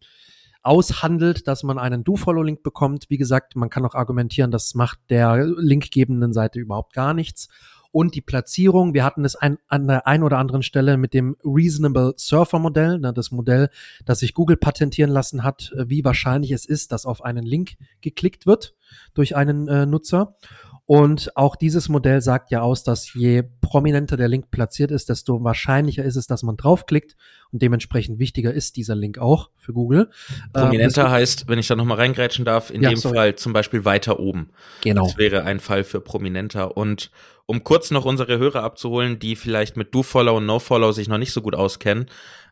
[0.65, 3.07] aushandelt, dass man einen Do-Follow-Link bekommt.
[3.09, 7.49] Wie gesagt, man kann auch argumentieren, das macht der linkgebenden Seite überhaupt gar nichts.
[7.93, 11.37] Und die Platzierung, wir hatten es ein, an der einen oder anderen Stelle mit dem
[11.45, 13.71] Reasonable Surfer Modell, ne, das Modell,
[14.05, 18.47] das sich Google patentieren lassen hat, wie wahrscheinlich es ist, dass auf einen Link geklickt
[18.47, 18.75] wird
[19.15, 20.35] durch einen äh, Nutzer.
[20.87, 25.43] Und auch dieses Modell sagt ja aus, dass je prominenter der Link platziert ist, desto
[25.43, 27.17] wahrscheinlicher ist es, dass man draufklickt
[27.53, 30.11] und dementsprechend wichtiger ist dieser Link auch für Google.
[30.53, 33.17] Prominenter ähm, heißt, wenn ich da nochmal reingrätschen darf, in ja, dem sorry.
[33.17, 34.51] Fall zum Beispiel weiter oben.
[34.83, 35.07] Genau.
[35.07, 36.77] Das wäre ein Fall für prominenter.
[36.77, 37.11] Und
[37.47, 41.33] um kurz noch unsere Hörer abzuholen, die vielleicht mit Do-Follow und No-Follow sich noch nicht
[41.33, 42.07] so gut auskennen,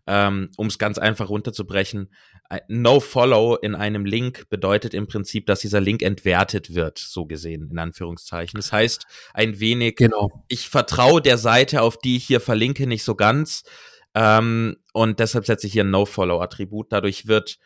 [0.06, 2.08] ähm, um es ganz einfach runterzubrechen,
[2.68, 7.78] No-Follow in einem Link bedeutet im Prinzip, dass dieser Link entwertet wird, so gesehen, in
[7.78, 8.58] Anführungszeichen.
[8.58, 10.44] Das heißt, ein wenig, genau.
[10.48, 13.64] ich vertraue der Seite, auf die ich hier verlinke, nicht so ganz.
[14.14, 16.92] Ähm, und deshalb setze ich hier ein No-Follow-Attribut.
[16.92, 17.58] Dadurch wird,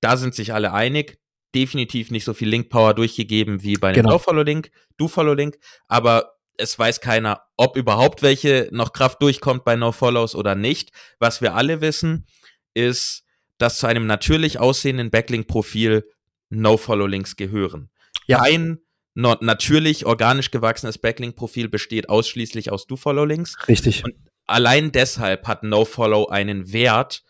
[0.00, 1.18] da sind sich alle einig,
[1.54, 4.12] definitiv nicht so viel Link-Power durchgegeben wie bei einem genau.
[4.12, 10.54] No-Follow-Link, Do-Follow-Link, aber es weiß keiner, ob überhaupt welche noch Kraft durchkommt bei No-Follows oder
[10.54, 10.90] nicht.
[11.18, 12.26] Was wir alle wissen,
[12.74, 13.24] ist,
[13.60, 16.08] dass zu einem natürlich aussehenden Backlink-Profil
[16.48, 17.90] No-Follow-Links gehören.
[18.26, 18.38] Ja.
[18.38, 18.78] Kein
[19.14, 23.68] natürlich organisch gewachsenes Backlink-Profil besteht ausschließlich aus Do-Follow-Links.
[23.68, 24.02] Richtig.
[24.04, 24.14] Und
[24.46, 27.22] allein deshalb hat No-Follow einen Wert.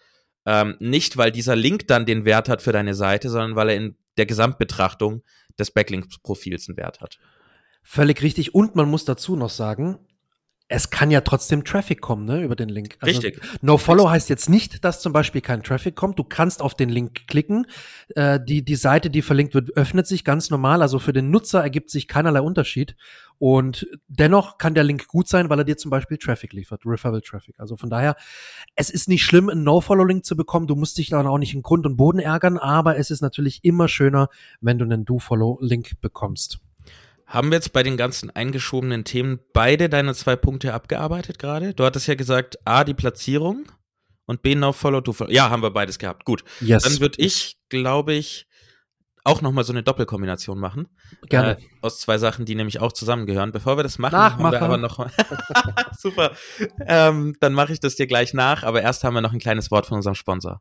[0.47, 3.77] Ähm, nicht, weil dieser Link dann den Wert hat für deine Seite, sondern weil er
[3.77, 5.23] in der Gesamtbetrachtung
[5.59, 7.19] des Backlink-Profils einen Wert hat.
[7.83, 8.55] Völlig richtig.
[8.55, 9.99] Und man muss dazu noch sagen,
[10.73, 12.97] es kann ja trotzdem Traffic kommen, ne, über den Link.
[13.01, 13.43] Also Richtig.
[13.61, 16.17] No Follow heißt jetzt nicht, dass zum Beispiel kein Traffic kommt.
[16.17, 17.67] Du kannst auf den Link klicken.
[18.15, 20.81] Äh, die, die Seite, die verlinkt wird, öffnet sich ganz normal.
[20.81, 22.95] Also für den Nutzer ergibt sich keinerlei Unterschied.
[23.39, 27.21] Und dennoch kann der Link gut sein, weil er dir zum Beispiel Traffic liefert, Referral
[27.21, 27.59] Traffic.
[27.59, 28.15] Also von daher,
[28.77, 30.69] es ist nicht schlimm, einen No-Follow-Link zu bekommen.
[30.69, 33.65] Du musst dich dann auch nicht in Grund und Boden ärgern, aber es ist natürlich
[33.65, 34.29] immer schöner,
[34.61, 36.61] wenn du einen Do-Follow-Link bekommst.
[37.31, 41.75] Haben wir jetzt bei den ganzen eingeschobenen Themen beide deine zwei Punkte abgearbeitet gerade?
[41.75, 43.67] Du hattest ja gesagt, A, die Platzierung
[44.27, 45.31] und B, Now Follow to Follow.
[45.31, 46.25] Ja, haben wir beides gehabt.
[46.25, 46.43] Gut.
[46.61, 46.83] Yes.
[46.83, 48.49] Dann würde ich, glaube ich,
[49.23, 50.89] auch nochmal so eine Doppelkombination machen.
[51.29, 51.59] Gerne.
[51.59, 53.53] Äh, aus zwei Sachen, die nämlich auch zusammengehören.
[53.53, 54.45] Bevor wir das machen, Nachmachen.
[54.47, 55.09] haben wir aber noch
[55.99, 56.33] Super.
[56.85, 59.71] Ähm, dann mache ich das dir gleich nach, aber erst haben wir noch ein kleines
[59.71, 60.61] Wort von unserem Sponsor.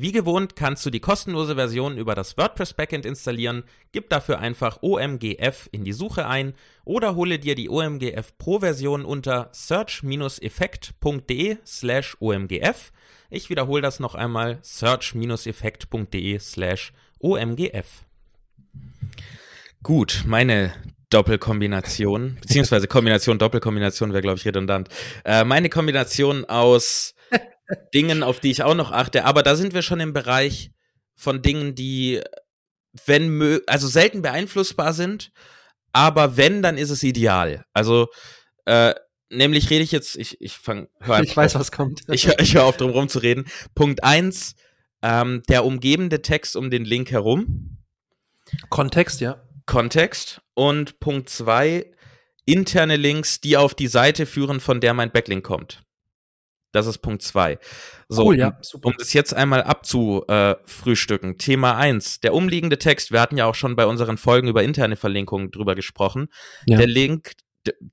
[0.00, 4.80] Wie gewohnt kannst du die kostenlose Version über das WordPress Backend installieren, gib dafür einfach
[4.80, 12.16] OMGF in die Suche ein oder hole dir die OMGF Pro Version unter search-effekt.de slash
[12.20, 12.92] OMGF.
[13.28, 18.04] Ich wiederhole das noch einmal, search-effekt.de slash OMGF.
[19.82, 20.74] Gut, meine
[21.10, 24.90] Doppelkombination, beziehungsweise Kombination, Doppelkombination wäre, glaube ich, redundant.
[25.24, 27.16] Äh, meine Kombination aus
[27.94, 29.24] Dingen, auf die ich auch noch achte.
[29.24, 30.70] Aber da sind wir schon im Bereich
[31.14, 32.20] von Dingen, die,
[33.06, 35.30] wenn, also selten beeinflussbar sind.
[35.92, 37.64] Aber wenn, dann ist es ideal.
[37.72, 38.08] Also,
[38.66, 38.94] äh,
[39.30, 40.88] nämlich rede ich jetzt, ich, ich fange,
[41.22, 42.02] Ich weiß, auf, was kommt.
[42.08, 43.46] Ich, ich höre auf, drum rum zu reden.
[43.74, 44.54] Punkt eins,
[45.02, 47.78] ähm, der umgebende Text um den Link herum.
[48.70, 49.42] Kontext, ja.
[49.66, 50.40] Kontext.
[50.54, 51.90] Und Punkt zwei,
[52.44, 55.82] interne Links, die auf die Seite führen, von der mein Backlink kommt.
[56.72, 57.58] Das ist Punkt zwei.
[58.08, 61.38] So, cool, ja, um das jetzt einmal abzufrühstücken.
[61.38, 64.96] Thema eins: Der umliegende Text, wir hatten ja auch schon bei unseren Folgen über interne
[64.96, 66.28] Verlinkungen drüber gesprochen.
[66.66, 66.78] Ja.
[66.78, 67.32] Der Link,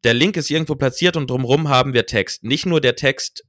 [0.03, 2.43] der Link ist irgendwo platziert und drumherum haben wir Text.
[2.43, 3.43] Nicht nur der Text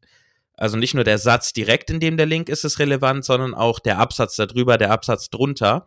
[0.56, 3.78] also nicht nur der Satz direkt, in dem der Link ist, ist relevant, sondern auch
[3.78, 5.86] der Absatz darüber, der Absatz drunter.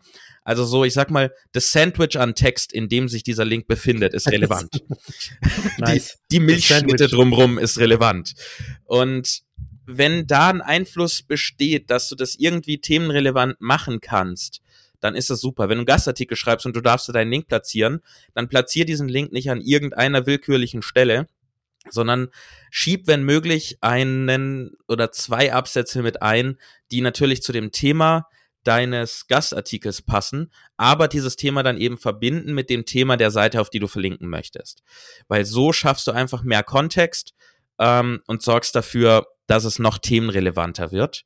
[0.50, 4.16] Also so, ich sag mal, das Sandwich an Text, in dem sich dieser Link befindet,
[4.16, 4.84] ist relevant.
[5.78, 6.18] nice.
[6.32, 8.34] Die, die Milchschnitte drumrum ist relevant.
[8.86, 9.42] Und
[9.86, 14.62] wenn da ein Einfluss besteht, dass du das irgendwie themenrelevant machen kannst,
[15.02, 15.70] dann ist das super.
[15.70, 18.00] Wenn du einen Gastartikel schreibst und du darfst deinen Link platzieren,
[18.34, 21.28] dann platzier diesen Link nicht an irgendeiner willkürlichen Stelle,
[21.92, 22.30] sondern
[22.72, 26.58] schieb, wenn möglich, einen oder zwei Absätze mit ein,
[26.90, 28.26] die natürlich zu dem Thema
[28.63, 33.69] deines Gastartikels passen, aber dieses Thema dann eben verbinden mit dem Thema der Seite, auf
[33.69, 34.84] die du verlinken möchtest.
[35.28, 37.34] Weil so schaffst du einfach mehr Kontext
[37.80, 41.24] ähm, und sorgst dafür, dass es noch themenrelevanter wird.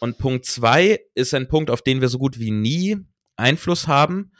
[0.00, 2.96] Und Punkt zwei ist ein Punkt, auf den wir so gut wie nie
[3.36, 4.32] Einfluss haben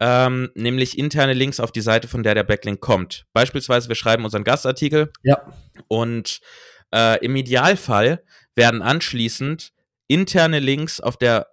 [0.00, 3.26] ähm, nämlich interne Links auf die Seite, von der der Backlink kommt.
[3.32, 5.40] Beispielsweise, wir schreiben unseren Gastartikel ja.
[5.88, 6.40] und
[6.92, 8.22] äh, im Idealfall
[8.54, 9.72] werden anschließend
[10.08, 11.46] interne Links auf der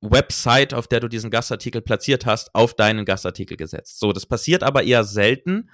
[0.00, 3.98] Website, auf der du diesen Gastartikel platziert hast, auf deinen Gastartikel gesetzt.
[3.98, 5.70] So, das passiert aber eher selten.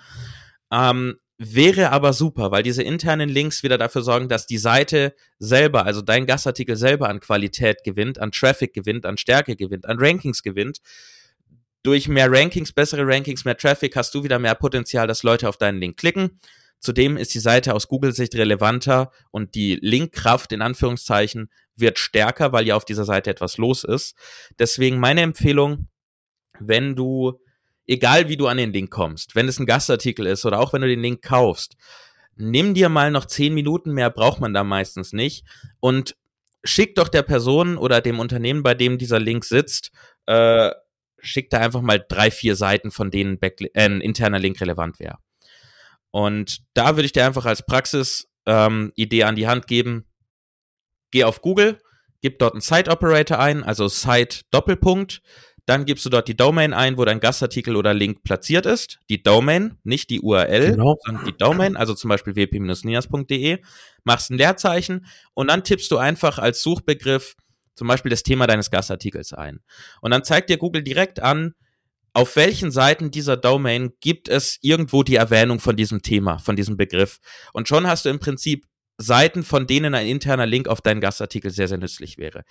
[0.72, 5.84] Ähm, wäre aber super, weil diese internen Links wieder dafür sorgen, dass die Seite selber,
[5.84, 10.42] also dein Gastartikel selber an Qualität gewinnt, an Traffic gewinnt, an Stärke gewinnt, an Rankings
[10.42, 10.80] gewinnt
[11.86, 15.56] durch mehr Rankings, bessere Rankings, mehr Traffic hast du wieder mehr Potenzial, dass Leute auf
[15.56, 16.40] deinen Link klicken.
[16.80, 22.66] Zudem ist die Seite aus Google-Sicht relevanter und die Linkkraft in Anführungszeichen wird stärker, weil
[22.66, 24.16] ja auf dieser Seite etwas los ist.
[24.58, 25.88] Deswegen meine Empfehlung,
[26.58, 27.40] wenn du,
[27.86, 30.82] egal wie du an den Link kommst, wenn es ein Gastartikel ist oder auch wenn
[30.82, 31.76] du den Link kaufst,
[32.36, 35.44] nimm dir mal noch zehn Minuten mehr, braucht man da meistens nicht
[35.80, 36.16] und
[36.64, 39.92] schick doch der Person oder dem Unternehmen, bei dem dieser Link sitzt,
[40.26, 40.70] äh,
[41.18, 44.98] schickt da einfach mal drei, vier Seiten, von denen Backli äh, ein interner Link relevant
[45.00, 45.18] wäre.
[46.10, 50.06] Und da würde ich dir einfach als Praxis ähm, an die Hand geben.
[51.10, 51.80] Geh auf Google,
[52.20, 55.22] gib dort einen Site Operator ein, also Site Doppelpunkt.
[55.66, 59.00] Dann gibst du dort die Domain ein, wo dein Gastartikel oder Link platziert ist.
[59.10, 60.96] Die Domain, nicht die URL, genau.
[61.04, 63.58] sondern die Domain, also zum Beispiel wp-nias.de.
[64.04, 67.34] Machst ein Leerzeichen und dann tippst du einfach als Suchbegriff
[67.74, 69.60] zum Beispiel das Thema deines Gastartikels ein.
[70.00, 71.54] Und dann zeigt dir Google direkt an,
[72.16, 76.79] auf welchen Seiten dieser Domain gibt es irgendwo die Erwähnung von diesem Thema, von diesem
[76.79, 77.18] Begriff.
[77.52, 78.64] Und schon hast du im Prinzip
[78.96, 82.44] Seiten, von denen ein interner Link auf deinen Gastartikel sehr, sehr nützlich wäre.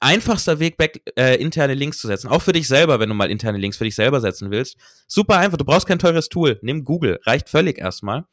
[0.00, 3.30] Einfachster Weg, back, äh, interne Links zu setzen, auch für dich selber, wenn du mal
[3.30, 4.78] interne Links für dich selber setzen willst.
[5.06, 6.58] Super einfach, du brauchst kein teures Tool.
[6.62, 8.24] Nimm Google, reicht völlig erstmal.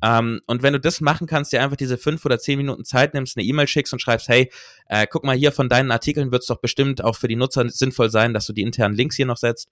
[0.00, 3.14] Ähm, und wenn du das machen kannst, dir einfach diese fünf oder zehn Minuten Zeit
[3.14, 4.48] nimmst, eine E-Mail schickst und schreibst, hey,
[4.86, 7.68] äh, guck mal hier von deinen Artikeln wird es doch bestimmt auch für die Nutzer
[7.68, 9.68] sinnvoll sein, dass du die internen Links hier noch setzt.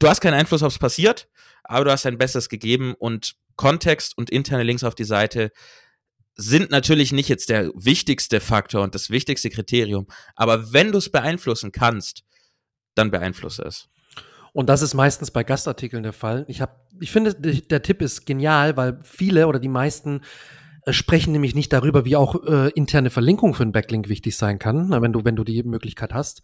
[0.00, 1.28] Du hast keinen Einfluss, ob es passiert,
[1.62, 5.52] aber du hast dein Bestes gegeben und Kontext und interne Links auf die Seite
[6.34, 11.10] sind natürlich nicht jetzt der wichtigste Faktor und das wichtigste Kriterium, aber wenn du es
[11.10, 12.22] beeinflussen kannst,
[12.94, 13.88] dann beeinflusse es.
[14.54, 16.46] Und das ist meistens bei Gastartikeln der Fall.
[16.48, 20.22] Ich habe, ich finde, der Tipp ist genial, weil viele oder die meisten
[20.86, 24.58] äh, sprechen nämlich nicht darüber, wie auch äh, interne Verlinkung für einen Backlink wichtig sein
[24.58, 26.42] kann, wenn du wenn du die Möglichkeit hast.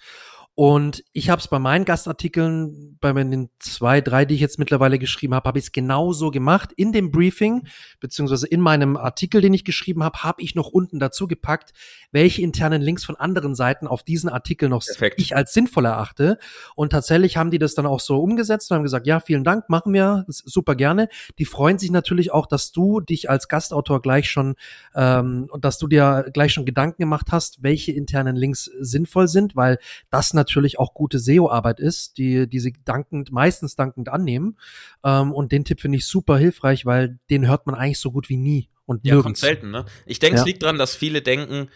[0.59, 4.99] Und ich habe es bei meinen Gastartikeln, bei den zwei, drei, die ich jetzt mittlerweile
[4.99, 6.73] geschrieben habe, habe ich es genauso gemacht.
[6.75, 7.69] In dem Briefing,
[8.01, 11.75] beziehungsweise in meinem Artikel, den ich geschrieben habe, habe ich noch unten dazu gepackt,
[12.11, 15.21] welche internen Links von anderen Seiten auf diesen Artikel noch Perfekt.
[15.21, 16.39] ich als sinnvoll erachte.
[16.75, 19.69] Und tatsächlich haben die das dann auch so umgesetzt und haben gesagt, ja, vielen Dank,
[19.69, 21.11] machen wir, super gerne.
[21.39, 24.55] Die freuen sich natürlich auch, dass du dich als Gastautor gleich schon,
[24.95, 29.79] ähm, dass du dir gleich schon Gedanken gemacht hast, welche internen Links sinnvoll sind, weil
[30.09, 34.59] das natürlich natürlich auch gute SEO-Arbeit ist, die, die sie dankend, meistens dankend annehmen.
[35.05, 38.29] Ähm, und den Tipp finde ich super hilfreich, weil den hört man eigentlich so gut
[38.29, 38.69] wie nie.
[38.87, 39.85] Und ja, kommt selten, ne?
[40.07, 40.43] Ich denke, ja.
[40.43, 41.69] es liegt daran, dass viele denken,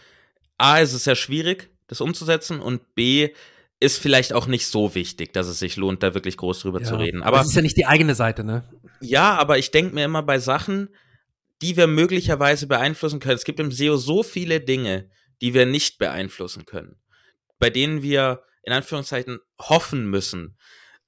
[0.57, 3.31] A, ist es sehr schwierig, das umzusetzen und B,
[3.81, 6.87] ist vielleicht auch nicht so wichtig, dass es sich lohnt, da wirklich groß drüber ja.
[6.87, 7.23] zu reden.
[7.23, 8.63] Aber das ist ja nicht die eigene Seite, ne?
[9.01, 10.89] Ja, aber ich denke mir immer bei Sachen,
[11.61, 13.35] die wir möglicherweise beeinflussen können.
[13.35, 15.09] Es gibt im SEO so viele Dinge,
[15.41, 16.95] die wir nicht beeinflussen können,
[17.59, 20.57] bei denen wir in Anführungszeichen hoffen müssen.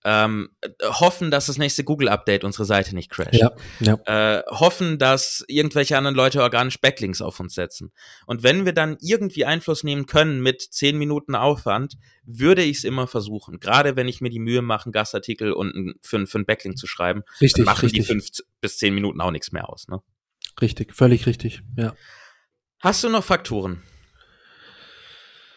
[0.05, 0.49] Ähm,
[0.81, 3.35] hoffen, dass das nächste Google-Update unsere Seite nicht crasht.
[3.35, 3.97] Ja, ja.
[4.05, 7.93] Äh, hoffen, dass irgendwelche anderen Leute organisch Backlinks auf uns setzen.
[8.25, 12.83] Und wenn wir dann irgendwie Einfluss nehmen können mit zehn Minuten Aufwand, würde ich es
[12.83, 13.61] immer versuchen.
[13.61, 16.85] Gerade wenn ich mir die Mühe mache, einen Gastartikel und für, für einen Backlink zu
[16.85, 18.01] schreiben, richtig, machen richtig.
[18.01, 18.27] die fünf
[18.59, 19.87] bis zehn Minuten auch nichts mehr aus.
[19.87, 20.01] Ne?
[20.59, 21.95] Richtig, völlig richtig, ja.
[22.79, 23.81] Hast du noch Faktoren?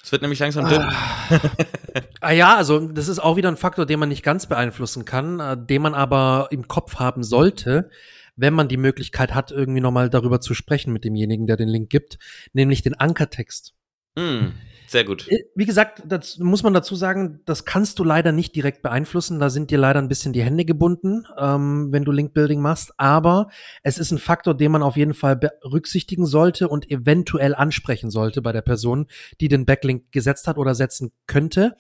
[0.07, 0.83] Es wird nämlich langsam dünn.
[0.83, 1.41] Ah.
[2.21, 5.41] ah ja, also das ist auch wieder ein Faktor, den man nicht ganz beeinflussen kann,
[5.41, 7.91] äh, den man aber im Kopf haben sollte,
[8.37, 11.91] wenn man die Möglichkeit hat, irgendwie nochmal darüber zu sprechen mit demjenigen, der den Link
[11.91, 12.21] gibt,
[12.53, 13.75] nämlich den Ankertext.
[14.15, 14.51] Mm.
[14.87, 15.27] Sehr gut.
[15.29, 19.41] Äh, wie gesagt, das muss man dazu sagen, das kannst du leider nicht direkt beeinflussen.
[19.41, 22.93] Da sind dir leider ein bisschen die Hände gebunden, ähm, wenn du Linkbuilding machst.
[22.97, 23.49] Aber
[23.83, 28.43] es ist ein Faktor, den man auf jeden Fall berücksichtigen sollte und eventuell ansprechen sollte
[28.43, 29.07] bei der Person,
[29.41, 31.77] die den Backlink gesetzt hat oder setzen könnte.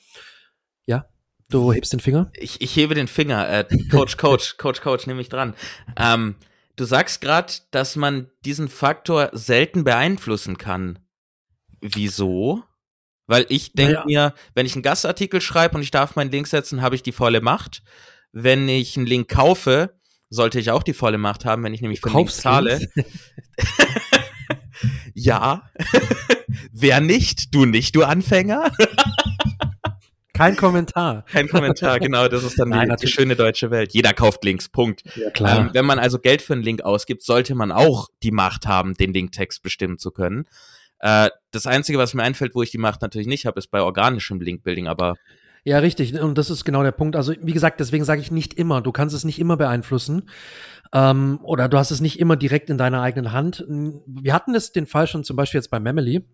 [0.85, 1.07] Ja,
[1.49, 2.31] du hebst den Finger?
[2.35, 3.49] Ich, ich hebe den Finger.
[3.49, 5.55] Äh, Coach, Coach, Coach, Coach, nehme mich dran.
[5.97, 6.35] Ähm,
[6.75, 10.99] du sagst gerade, dass man diesen Faktor selten beeinflussen kann.
[11.81, 12.65] Wieso?
[13.27, 14.05] Weil ich denke naja.
[14.07, 17.13] mir, wenn ich einen Gastartikel schreibe und ich darf meinen Link setzen, habe ich die
[17.13, 17.83] volle Macht.
[18.33, 19.95] Wenn ich einen Link kaufe,
[20.31, 22.81] sollte ich auch die volle Macht haben, wenn ich nämlich für einen Link zahle.
[25.15, 25.71] ja.
[26.73, 27.55] Wer nicht?
[27.55, 28.71] Du nicht, du Anfänger?
[30.33, 31.25] Kein Kommentar.
[31.33, 32.29] Kein Kommentar, genau.
[32.29, 33.95] Das ist dann Nein, die, die, schöne deutsche Welt.
[33.95, 35.03] Jeder kauft Links, Punkt.
[35.17, 35.59] Ja, klar.
[35.59, 38.93] Ähm, wenn man also Geld für einen Link ausgibt, sollte man auch die Macht haben,
[38.93, 40.47] den Linktext bestimmen zu können.
[41.01, 43.83] Äh, das Einzige, was mir einfällt, wo ich die Macht natürlich nicht habe, ist bei
[43.83, 45.17] organischem Linkbuilding, aber
[45.65, 46.15] ja, richtig.
[46.21, 47.17] Und das ist genau der Punkt.
[47.17, 48.83] Also, wie gesagt, deswegen sage ich nicht immer.
[48.83, 50.29] Du kannst es nicht immer beeinflussen.
[50.93, 53.65] Ähm, oder du hast es nicht immer direkt in deiner eigenen Hand.
[53.69, 56.25] Wir hatten es den Fall schon zum Beispiel jetzt bei Memely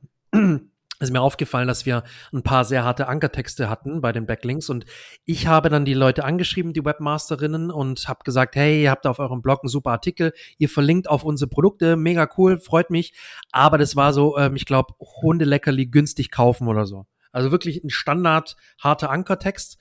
[1.03, 4.85] ist mir aufgefallen, dass wir ein paar sehr harte Ankertexte hatten bei den Backlinks und
[5.25, 9.19] ich habe dann die Leute angeschrieben, die Webmasterinnen und habe gesagt, hey, ihr habt auf
[9.19, 13.15] eurem Blog einen super Artikel, ihr verlinkt auf unsere Produkte, mega cool, freut mich,
[13.51, 17.07] aber das war so, ähm, ich glaube, Hundeleckerli günstig kaufen oder so.
[17.33, 19.79] Also wirklich ein Standard harter Ankertext.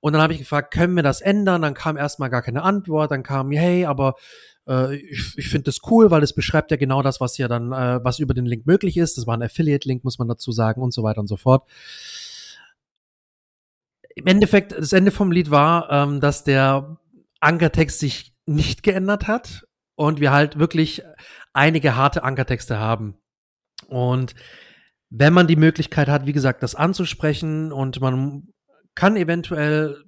[0.00, 1.62] Und dann habe ich gefragt, können wir das ändern?
[1.62, 3.10] Dann kam erstmal gar keine Antwort.
[3.10, 4.16] Dann kam, hey, aber
[4.68, 7.72] äh, ich, ich finde das cool, weil es beschreibt ja genau das, was ja dann,
[7.72, 9.18] äh, was über den Link möglich ist.
[9.18, 11.68] Das war ein Affiliate-Link, muss man dazu sagen und so weiter und so fort.
[14.14, 16.98] Im Endeffekt, das Ende vom Lied war, ähm, dass der
[17.40, 19.66] Ankertext sich nicht geändert hat.
[19.96, 21.02] und wir halt wirklich
[21.52, 23.16] einige harte Ankertexte haben.
[23.88, 24.34] Und
[25.10, 28.48] wenn man die Möglichkeit hat, wie gesagt, das anzusprechen und man
[28.94, 30.04] kann eventuell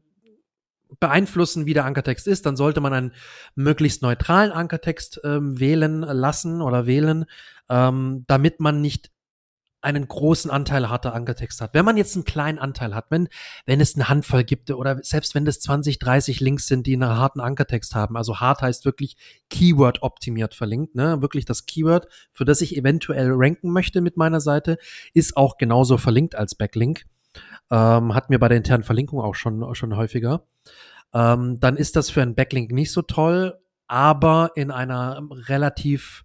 [1.01, 3.13] beeinflussen, wie der Ankertext ist, dann sollte man einen
[3.55, 7.25] möglichst neutralen Ankertext ähm, wählen lassen oder wählen,
[7.69, 9.11] ähm, damit man nicht
[9.87, 11.73] einen großen Anteil harter Ankertext hat.
[11.73, 13.29] Wenn man jetzt einen kleinen Anteil hat, wenn,
[13.67, 17.09] wenn es eine Handvoll gibt oder selbst wenn es 20, 30 Links sind, die einen
[17.09, 19.17] harten Ankertext haben, also hart heißt wirklich
[19.49, 24.41] Keyword optimiert verlinkt, ne, wirklich das Keyword, für das ich eventuell ranken möchte mit meiner
[24.41, 24.79] Seite,
[25.15, 27.05] ist auch genauso verlinkt als Backlink.
[27.71, 30.47] Ähm, hat mir bei der internen Verlinkung auch schon, schon häufiger.
[31.13, 36.25] Ähm, dann ist das für einen Backlink nicht so toll, aber in einer relativ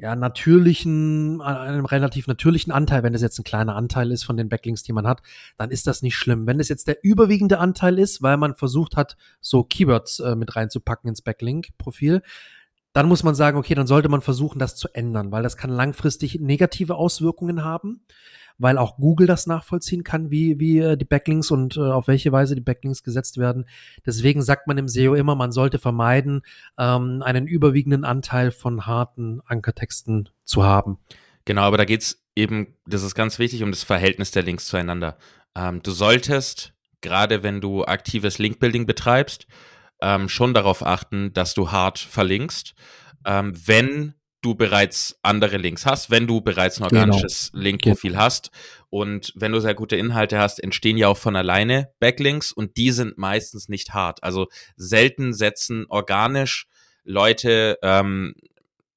[0.00, 4.48] ja, natürlichen, einem relativ natürlichen Anteil, wenn es jetzt ein kleiner Anteil ist von den
[4.48, 5.20] Backlinks, die man hat,
[5.58, 6.46] dann ist das nicht schlimm.
[6.46, 10.56] Wenn es jetzt der überwiegende Anteil ist, weil man versucht hat, so Keywords äh, mit
[10.56, 12.22] reinzupacken ins Backlink-Profil,
[12.94, 15.70] dann muss man sagen, okay, dann sollte man versuchen, das zu ändern, weil das kann
[15.70, 18.02] langfristig negative Auswirkungen haben
[18.60, 22.30] weil auch Google das nachvollziehen kann, wie, wie äh, die Backlinks und äh, auf welche
[22.30, 23.66] Weise die Backlinks gesetzt werden.
[24.04, 26.42] Deswegen sagt man im SEO immer, man sollte vermeiden,
[26.78, 30.98] ähm, einen überwiegenden Anteil von harten Ankertexten zu haben.
[31.46, 35.16] Genau, aber da geht's eben, das ist ganz wichtig, um das Verhältnis der Links zueinander.
[35.56, 39.46] Ähm, du solltest, gerade wenn du aktives Linkbuilding betreibst,
[40.02, 42.74] ähm, schon darauf achten, dass du hart verlinkst.
[43.24, 47.02] Ähm, wenn du bereits andere Links hast, wenn du bereits ein genau.
[47.02, 47.64] organisches genau.
[47.64, 48.50] Linkprofil hast
[48.88, 52.90] und wenn du sehr gute Inhalte hast, entstehen ja auch von alleine Backlinks und die
[52.90, 54.22] sind meistens nicht hart.
[54.22, 56.66] Also selten setzen organisch
[57.04, 58.34] Leute ähm,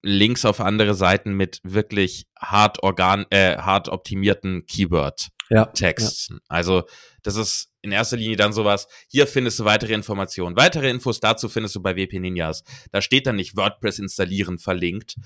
[0.01, 5.29] Links auf andere Seiten mit wirklich hart organ äh, hart optimierten Keyword
[5.73, 6.35] Texten.
[6.35, 6.39] Ja.
[6.47, 6.83] Also
[7.21, 10.55] das ist in erster Linie dann sowas, hier findest du weitere Informationen.
[10.55, 12.63] Weitere Infos dazu findest du bei WP Ninjas.
[12.91, 15.17] Da steht dann nicht WordPress installieren verlinkt.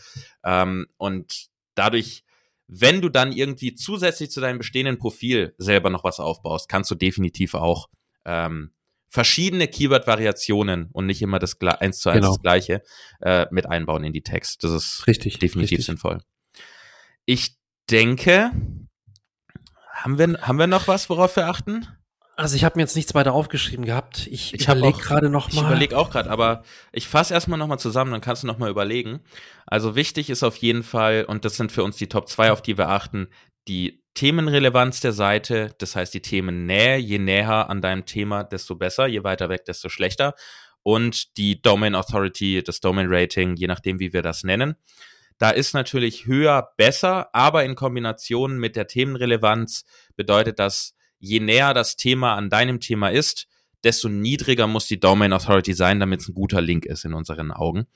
[0.44, 2.24] Ähm, und dadurch,
[2.68, 6.96] wenn du dann irgendwie zusätzlich zu deinem bestehenden Profil selber noch was aufbaust, kannst du
[6.96, 7.90] definitiv auch
[8.26, 8.72] ähm,
[9.08, 12.34] verschiedene Keyword-Variationen und nicht immer das eins zu eins genau.
[12.34, 12.82] das gleiche
[13.22, 14.64] äh, mit einbauen in die Text.
[14.64, 15.86] Das ist richtig, definitiv richtig.
[15.86, 16.22] sinnvoll.
[17.26, 17.56] Ich
[17.90, 18.52] denke,
[19.92, 21.88] haben wir, haben wir noch was, worauf wir achten?
[22.40, 24.28] Also ich habe mir jetzt nichts weiter aufgeschrieben gehabt.
[24.28, 25.62] Ich, ich überlege gerade noch mal.
[25.62, 28.60] Ich überlege auch gerade, aber ich fasse erstmal noch mal zusammen, dann kannst du noch
[28.60, 29.22] mal überlegen.
[29.66, 32.62] Also wichtig ist auf jeden Fall, und das sind für uns die Top 2, auf
[32.62, 33.28] die wir achten,
[33.68, 36.98] die Themenrelevanz der Seite, das heißt die Themennähe.
[36.98, 39.08] Je näher an deinem Thema, desto besser.
[39.08, 40.36] Je weiter weg, desto schlechter.
[40.84, 44.76] Und die Domain Authority, das Domain Rating, je nachdem, wie wir das nennen.
[45.38, 51.74] Da ist natürlich höher besser, aber in Kombination mit der Themenrelevanz bedeutet das, je näher
[51.74, 53.48] das Thema an deinem Thema ist,
[53.84, 57.52] desto niedriger muss die Domain Authority sein, damit es ein guter Link ist in unseren
[57.52, 57.88] Augen.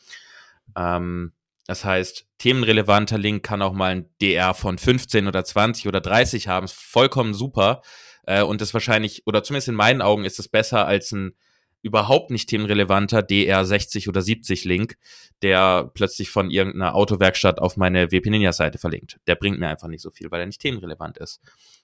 [0.76, 1.34] Ähm,
[1.68, 6.48] das heißt, themenrelevanter Link kann auch mal ein DR von 15 oder 20 oder 30
[6.48, 7.82] haben, ist vollkommen super.
[8.24, 11.34] Äh, und das wahrscheinlich, oder zumindest in meinen Augen ist es besser als ein
[11.82, 14.98] überhaupt nicht themenrelevanter DR 60 oder 70 Link,
[15.42, 19.20] der plötzlich von irgendeiner Autowerkstatt auf meine WP Ninja Seite verlinkt.
[19.28, 21.42] Der bringt mir einfach nicht so viel, weil er nicht themenrelevant ist.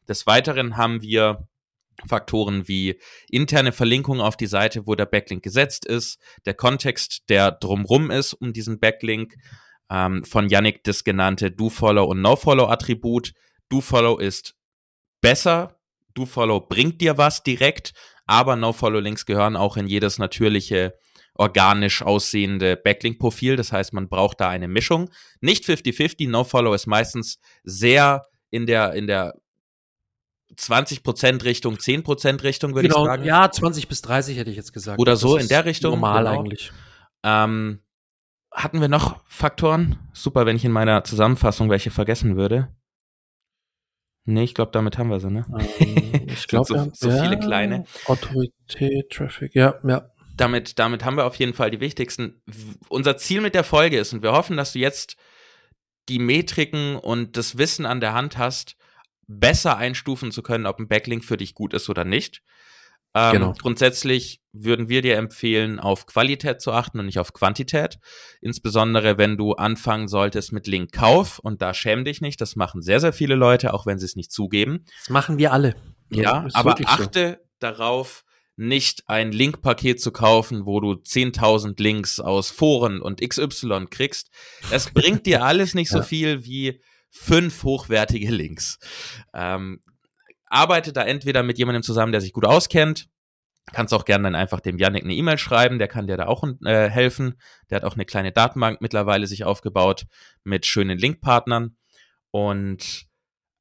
[0.08, 1.48] Des Weiteren haben wir
[2.06, 7.52] Faktoren wie interne Verlinkung auf die Seite, wo der Backlink gesetzt ist, der Kontext, der
[7.52, 9.36] drumrum ist um diesen Backlink,
[9.90, 13.34] ähm, von Yannick das genannte Do-Follow und No-Follow-Attribut.
[13.70, 14.56] Do-Follow ist
[15.22, 15.80] besser,
[16.14, 17.94] Do-Follow bringt dir was direkt,
[18.28, 20.94] aber No-Follow-Links gehören auch in jedes natürliche,
[21.34, 23.56] organisch aussehende Backlink-Profil.
[23.56, 25.10] Das heißt, man braucht da eine Mischung.
[25.42, 29.34] Nicht 50-50, No-Follow ist meistens sehr in der, in der
[30.56, 33.24] 20% Richtung, 10% Richtung, würde genau, ich sagen.
[33.24, 35.00] Ja, 20 bis 30 hätte ich jetzt gesagt.
[35.00, 35.92] Oder so in der Richtung.
[35.92, 36.40] Normal genau.
[36.40, 36.72] eigentlich.
[37.24, 37.82] Ähm,
[38.52, 39.98] hatten wir noch Faktoren?
[40.14, 42.70] Super, wenn ich in meiner Zusammenfassung welche vergessen würde.
[44.30, 45.46] Nee, ich glaube, damit haben wir sie, ne?
[45.80, 47.86] Ähm, ich glaube, so, so ja, viele kleine.
[48.06, 50.10] Autorität, Traffic, ja, ja.
[50.36, 52.42] Damit, damit haben wir auf jeden Fall die wichtigsten.
[52.90, 55.16] Unser Ziel mit der Folge ist, und wir hoffen, dass du jetzt
[56.10, 58.76] die Metriken und das Wissen an der Hand hast,
[59.28, 62.44] besser einstufen zu können, ob ein Backlink für dich gut ist oder nicht.
[63.14, 63.54] Ähm, genau.
[63.54, 68.00] Grundsätzlich würden wir dir empfehlen, auf Qualität zu achten und nicht auf Quantität.
[68.42, 71.40] Insbesondere, wenn du anfangen solltest mit Linkkauf.
[71.40, 72.42] Und da schäm dich nicht.
[72.42, 74.86] Das machen sehr, sehr viele Leute, auch wenn sie es nicht zugeben.
[75.02, 75.76] Das machen wir alle.
[76.10, 77.48] Ja, aber achte so.
[77.60, 78.24] darauf,
[78.56, 84.30] nicht ein Linkpaket zu kaufen, wo du 10.000 Links aus Foren und XY kriegst.
[84.72, 88.80] Es bringt dir alles nicht so viel wie fünf hochwertige Links.
[89.34, 89.82] Ähm,
[90.48, 93.10] arbeite da entweder mit jemandem zusammen, der sich gut auskennt,
[93.74, 96.44] Kannst auch gerne dann einfach dem Yannick eine E-Mail schreiben, der kann dir da auch
[96.64, 97.36] äh, helfen.
[97.70, 100.06] Der hat auch eine kleine Datenbank mittlerweile sich aufgebaut
[100.46, 101.76] mit schönen Linkpartnern.
[102.32, 103.08] Und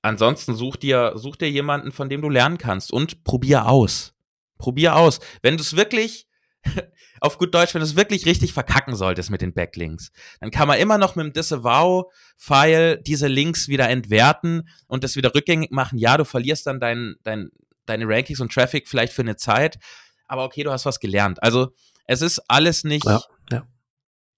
[0.03, 4.14] ansonsten such dir, such dir jemanden, von dem du lernen kannst und probier aus.
[4.59, 5.18] Probier aus.
[5.43, 6.28] Wenn du es wirklich,
[7.21, 10.11] auf gut Deutsch, wenn du es wirklich richtig verkacken solltest mit den Backlinks,
[10.41, 15.35] dann kann man immer noch mit dem Disavow-File diese Links wieder entwerten und das wieder
[15.35, 15.99] rückgängig machen.
[15.99, 17.51] Ja, du verlierst dann dein, dein,
[17.87, 19.79] deine Rankings und Traffic vielleicht für eine Zeit,
[20.27, 21.43] aber okay, du hast was gelernt.
[21.43, 21.75] Also
[22.07, 23.67] es ist alles nicht ja, ja.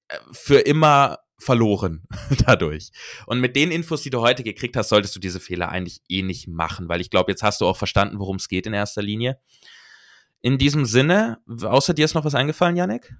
[0.08, 2.02] Äh, für immer verloren
[2.46, 2.90] dadurch.
[3.26, 6.22] Und mit den Infos, die du heute gekriegt hast, solltest du diese Fehler eigentlich eh
[6.22, 9.02] nicht machen, weil ich glaube, jetzt hast du auch verstanden, worum es geht in erster
[9.02, 9.38] Linie.
[10.40, 13.14] In diesem Sinne, außer dir ist noch was eingefallen, Janik?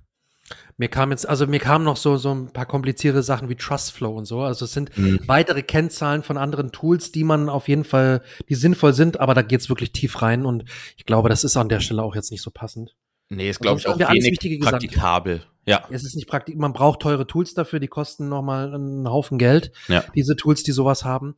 [0.76, 4.16] Mir kam jetzt, also mir kamen noch so, so ein paar komplizierte Sachen wie Trustflow
[4.16, 4.40] und so.
[4.40, 5.20] Also es sind mhm.
[5.26, 9.42] weitere Kennzahlen von anderen Tools, die man auf jeden Fall, die sinnvoll sind, aber da
[9.42, 10.64] geht's wirklich tief rein und
[10.96, 12.94] ich glaube, das ist an der Stelle auch jetzt nicht so passend.
[13.28, 15.42] Nee, ist glaube ich auch wenig praktikabel.
[15.66, 15.84] Ja.
[15.90, 16.54] Es ist nicht praktisch.
[16.54, 19.72] Man braucht teure Tools dafür, die kosten nochmal einen Haufen Geld.
[19.88, 20.02] Ja.
[20.14, 21.34] Diese Tools, die sowas haben.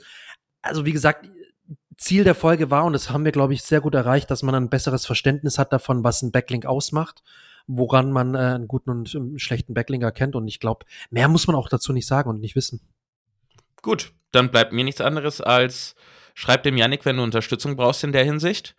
[0.62, 1.28] Also wie gesagt,
[2.01, 4.55] Ziel der Folge war, und das haben wir, glaube ich, sehr gut erreicht, dass man
[4.55, 7.22] ein besseres Verständnis hat davon, was ein Backlink ausmacht
[7.66, 10.34] woran man äh, einen guten und einen schlechten Backlink erkennt.
[10.34, 12.80] Und ich glaube, mehr muss man auch dazu nicht sagen und nicht wissen.
[13.82, 15.94] Gut, dann bleibt mir nichts anderes als
[16.34, 18.76] schreib dem Yannick, wenn du Unterstützung brauchst in der Hinsicht.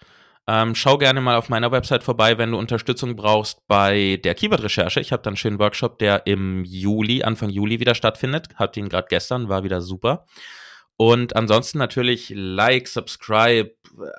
[0.47, 4.99] Ähm, schau gerne mal auf meiner Website vorbei, wenn du Unterstützung brauchst bei der Keyword-Recherche.
[4.99, 8.47] Ich habe dann einen schönen Workshop, der im Juli, Anfang Juli wieder stattfindet.
[8.55, 10.25] Hatte ihn gerade gestern, war wieder super.
[11.01, 13.71] Und ansonsten natürlich Like, Subscribe,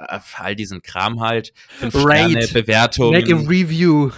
[0.09, 1.53] äh, all diesen Kram halt.
[1.69, 3.13] Fünf Sterne, Bewertungen.
[3.13, 4.11] Make a Review.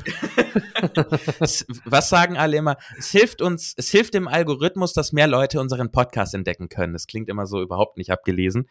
[1.84, 2.78] Was sagen alle immer?
[2.96, 6.94] Es hilft uns, es hilft dem Algorithmus, dass mehr Leute unseren Podcast entdecken können.
[6.94, 8.66] Das klingt immer so überhaupt nicht abgelesen.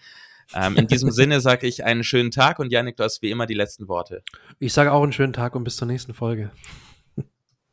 [0.55, 3.45] Ähm, in diesem Sinne sage ich einen schönen Tag und Janik, du hast wie immer
[3.45, 4.23] die letzten Worte.
[4.57, 6.49] Ich sage auch einen schönen Tag und bis zur nächsten Folge.